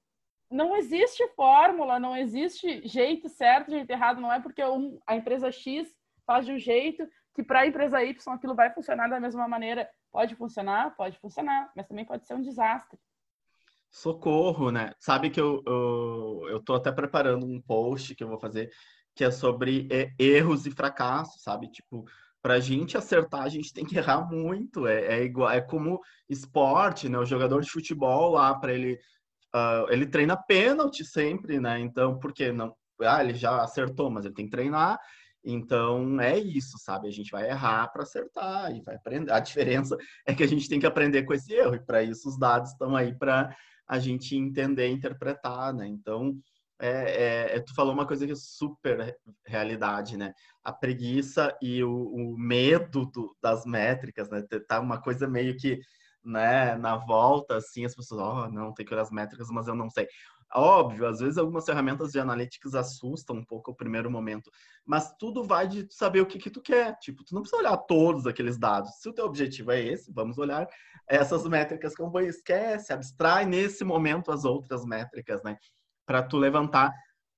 não 0.49 0.77
existe 0.77 1.27
fórmula, 1.35 1.99
não 1.99 2.17
existe 2.17 2.87
jeito 2.87 3.29
certo, 3.29 3.73
jeito 3.73 3.91
errado. 3.91 4.21
Não 4.21 4.33
é 4.33 4.41
porque 4.41 4.65
um, 4.65 4.97
a 5.05 5.17
empresa 5.17 5.51
X 5.51 5.93
faz 6.25 6.47
de 6.47 6.53
um 6.53 6.59
jeito 6.59 7.05
que 7.35 7.43
para 7.43 7.61
a 7.61 7.67
empresa 7.67 8.03
Y 8.03 8.35
aquilo 8.35 8.55
vai 8.55 8.71
funcionar 8.71 9.09
da 9.09 9.19
mesma 9.19 9.49
maneira. 9.49 9.91
Pode 10.13 10.37
funcionar, 10.37 10.95
pode 10.97 11.19
funcionar, 11.19 11.73
mas 11.75 11.89
também 11.89 12.05
pode 12.05 12.27
ser 12.29 12.35
um 12.35 12.43
desastre. 12.43 12.97
Socorro, 13.91 14.71
né? 14.71 14.93
Sabe 14.99 15.31
que 15.31 15.41
eu, 15.41 15.63
eu, 15.67 16.47
eu 16.51 16.61
tô 16.61 16.75
até 16.75 16.93
preparando 16.93 17.47
um 17.47 17.61
post 17.61 18.15
que 18.15 18.23
eu 18.23 18.29
vou 18.29 18.39
fazer 18.39 18.71
que 19.15 19.25
é 19.25 19.31
sobre 19.31 19.89
é, 19.91 20.13
erros 20.19 20.65
e 20.65 20.71
fracassos, 20.71 21.43
sabe? 21.43 21.69
Tipo, 21.73 22.05
para 22.41 22.55
a 22.55 22.61
gente 22.61 22.97
acertar, 22.97 23.43
a 23.43 23.49
gente 23.49 23.73
tem 23.73 23.85
que 23.85 23.97
errar 23.97 24.21
muito. 24.31 24.87
É, 24.87 25.19
é 25.19 25.25
igual, 25.25 25.51
é 25.51 25.61
como 25.61 26.01
esporte, 26.29 27.09
né? 27.09 27.19
O 27.19 27.27
jogador 27.27 27.61
de 27.61 27.71
futebol 27.71 28.31
lá, 28.33 28.55
para 28.55 28.73
ele 28.73 28.99
Uh, 29.55 29.91
ele 29.91 30.07
treina 30.07 30.37
pênalti 30.37 31.05
sempre, 31.05 31.59
né? 31.59 31.81
Então, 31.81 32.19
por 32.19 32.33
que 32.33 32.53
não? 32.53 32.75
Ah, 33.01 33.23
ele 33.25 33.35
já 33.35 33.63
acertou, 33.63 34.11
mas 34.11 34.25
ele 34.25 34.35
tem 34.35 34.45
que 34.45 34.51
treinar. 34.51 34.99
Então, 35.43 36.21
é 36.21 36.39
isso, 36.39 36.77
sabe? 36.79 37.09
A 37.09 37.11
gente 37.11 37.31
vai 37.31 37.49
errar 37.49 37.89
para 37.89 38.03
acertar 38.03 38.75
e 38.75 38.83
vai 38.83 38.97
aprender. 38.97 39.33
A 39.33 39.41
diferença 39.41 39.97
é 40.27 40.35
que 40.35 40.43
a 40.43 40.47
gente 40.47 40.69
tem 40.69 40.79
que 40.79 40.87
aprender 40.87 41.23
com 41.23 41.33
esse 41.33 41.53
erro, 41.55 41.77
e 41.77 41.81
para 41.81 42.03
isso 42.03 42.29
os 42.29 42.39
dados 42.39 42.73
estão 42.73 42.95
aí 42.95 43.15
para 43.17 43.55
a 43.89 43.99
gente 43.99 44.37
entender 44.37 44.89
e 44.89 44.93
interpretar, 44.93 45.73
né? 45.73 45.87
Então, 45.87 46.39
é, 46.81 47.57
é, 47.57 47.61
tu 47.61 47.75
falou 47.75 47.93
uma 47.93 48.07
coisa 48.07 48.27
que 48.27 48.33
é 48.33 48.37
super 48.37 49.17
realidade, 49.47 50.17
né? 50.17 50.33
A 50.63 50.73
preguiça 50.73 51.57
e 51.61 51.83
o, 51.83 51.91
o 51.91 52.39
medo 52.39 53.07
do, 53.07 53.37
das 53.43 53.65
métricas, 53.65 54.29
né? 54.31 54.43
Tá 54.69 54.79
uma 54.79 55.01
coisa 55.01 55.27
meio 55.27 55.57
que, 55.57 55.81
né, 56.25 56.77
na 56.77 56.97
volta, 56.97 57.57
assim, 57.57 57.85
as 57.85 57.97
pessoas, 57.97 58.21
oh, 58.21 58.53
não, 58.53 58.73
tem 58.73 58.85
que 58.87 58.93
olhar 58.93 59.03
as 59.03 59.11
métricas, 59.11 59.49
mas 59.51 59.67
eu 59.67 59.75
não 59.75 59.91
sei. 59.91 60.07
Óbvio, 60.55 61.07
às 61.07 61.21
vezes 61.21 61.37
algumas 61.37 61.67
ferramentas 61.67 62.11
de 62.11 62.19
analytics 62.19 62.75
assustam 62.75 63.37
um 63.37 63.45
pouco 63.45 63.71
o 63.71 63.75
primeiro 63.75 64.11
momento, 64.11 64.51
mas 64.85 65.15
tudo 65.19 65.45
vai 65.45 65.69
de 65.69 65.87
saber 65.91 66.23
o 66.23 66.27
que, 66.27 66.39
que 66.39 66.49
tu 66.49 66.63
quer. 66.63 66.97
Tipo, 66.99 67.23
tu 67.23 67.35
não 67.35 67.43
precisa 67.43 67.61
olhar 67.61 67.77
todos 67.77 68.27
aqueles 68.27 68.59
dados. 68.59 68.95
Se 69.01 69.09
o 69.09 69.13
teu 69.13 69.27
objetivo 69.27 69.73
é 69.73 69.81
esse, 69.81 70.11
vamos 70.11 70.39
olhar 70.39 70.67
essas 71.07 71.47
métricas 71.47 71.95
como 71.95 72.11
foi. 72.11 72.27
Esquece, 72.27 72.93
abstrai 72.93 73.45
nesse 73.45 73.85
momento 73.85 74.33
as 74.33 74.45
outras 74.45 74.87
métricas, 74.87 75.43
né? 75.43 75.59
Para 76.07 76.23
tu 76.23 76.39
levantar 76.39 76.95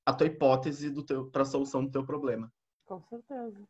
a 0.06 0.12
tua 0.12 0.28
hipótese 0.28 0.92
para 1.32 1.42
a 1.42 1.46
solução 1.46 1.84
do 1.84 1.90
teu 1.90 2.04
problema. 2.04 2.50
Com 2.86 3.00
certeza. 3.02 3.60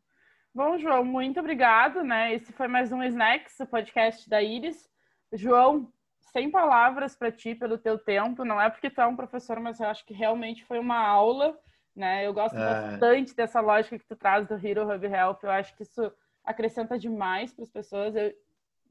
Bom, 0.53 0.77
João, 0.77 1.03
muito 1.03 1.39
obrigado, 1.39 2.03
né? 2.03 2.33
Esse 2.33 2.51
foi 2.51 2.67
mais 2.67 2.91
um 2.91 3.01
Snacks, 3.03 3.59
o 3.59 3.65
podcast 3.65 4.29
da 4.29 4.41
Iris. 4.41 4.89
João, 5.33 5.91
sem 6.31 6.49
palavras 6.49 7.15
para 7.15 7.31
ti 7.31 7.55
pelo 7.55 7.77
teu 7.77 7.97
tempo. 7.97 8.43
Não 8.43 8.59
é 8.59 8.69
porque 8.69 8.89
tu 8.89 9.01
é 9.01 9.07
um 9.07 9.15
professor, 9.15 9.59
mas 9.59 9.79
eu 9.79 9.87
acho 9.87 10.05
que 10.05 10.13
realmente 10.13 10.65
foi 10.65 10.79
uma 10.79 10.97
aula, 10.97 11.57
né? 11.95 12.25
Eu 12.25 12.33
gosto 12.33 12.57
é... 12.57 12.59
bastante 12.59 13.35
dessa 13.35 13.59
lógica 13.59 13.99
que 13.99 14.07
tu 14.07 14.15
traz 14.15 14.47
do 14.47 14.55
Hero 14.55 14.89
Hub 14.89 15.05
Help. 15.05 15.43
Eu 15.43 15.51
acho 15.51 15.75
que 15.75 15.83
isso 15.83 16.11
acrescenta 16.43 16.97
demais 16.97 17.53
para 17.53 17.63
as 17.63 17.69
pessoas. 17.69 18.15
Eu, 18.15 18.33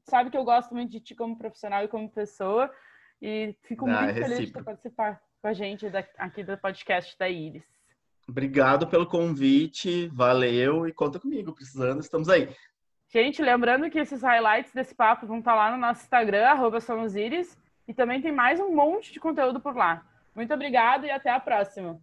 sabe 0.03 0.29
que 0.29 0.37
eu 0.37 0.43
gosto 0.43 0.73
muito 0.73 0.91
de 0.91 0.99
ti 0.99 1.15
como 1.15 1.37
profissional 1.37 1.83
e 1.83 1.87
como 1.87 2.09
pessoa 2.09 2.71
e 3.21 3.55
fico 3.63 3.87
ah, 3.87 4.01
muito 4.01 4.15
feliz 4.15 4.51
de 4.51 4.63
participar 4.63 5.21
com 5.41 5.47
a 5.47 5.53
gente 5.53 5.85
aqui 6.17 6.43
do 6.43 6.57
podcast 6.57 7.17
da 7.17 7.29
Iris. 7.29 7.63
Obrigado 8.27 8.87
pelo 8.87 9.05
convite, 9.05 10.07
valeu 10.07 10.87
e 10.87 10.93
conta 10.93 11.19
comigo, 11.19 11.53
precisando, 11.53 11.99
estamos 11.99 12.29
aí. 12.29 12.55
Gente, 13.13 13.41
lembrando 13.41 13.89
que 13.89 13.99
esses 13.99 14.21
highlights 14.21 14.71
desse 14.73 14.95
papo 14.95 15.27
vão 15.27 15.39
estar 15.39 15.53
lá 15.53 15.69
no 15.69 15.77
nosso 15.77 16.01
Instagram, 16.01 16.47
arroba 16.47 16.79
somosiris, 16.79 17.57
e 17.85 17.93
também 17.93 18.21
tem 18.21 18.31
mais 18.31 18.57
um 18.57 18.73
monte 18.73 19.11
de 19.11 19.19
conteúdo 19.19 19.59
por 19.59 19.75
lá. 19.75 20.05
Muito 20.33 20.53
obrigada 20.53 21.05
e 21.05 21.11
até 21.11 21.29
a 21.29 21.37
próxima. 21.37 22.01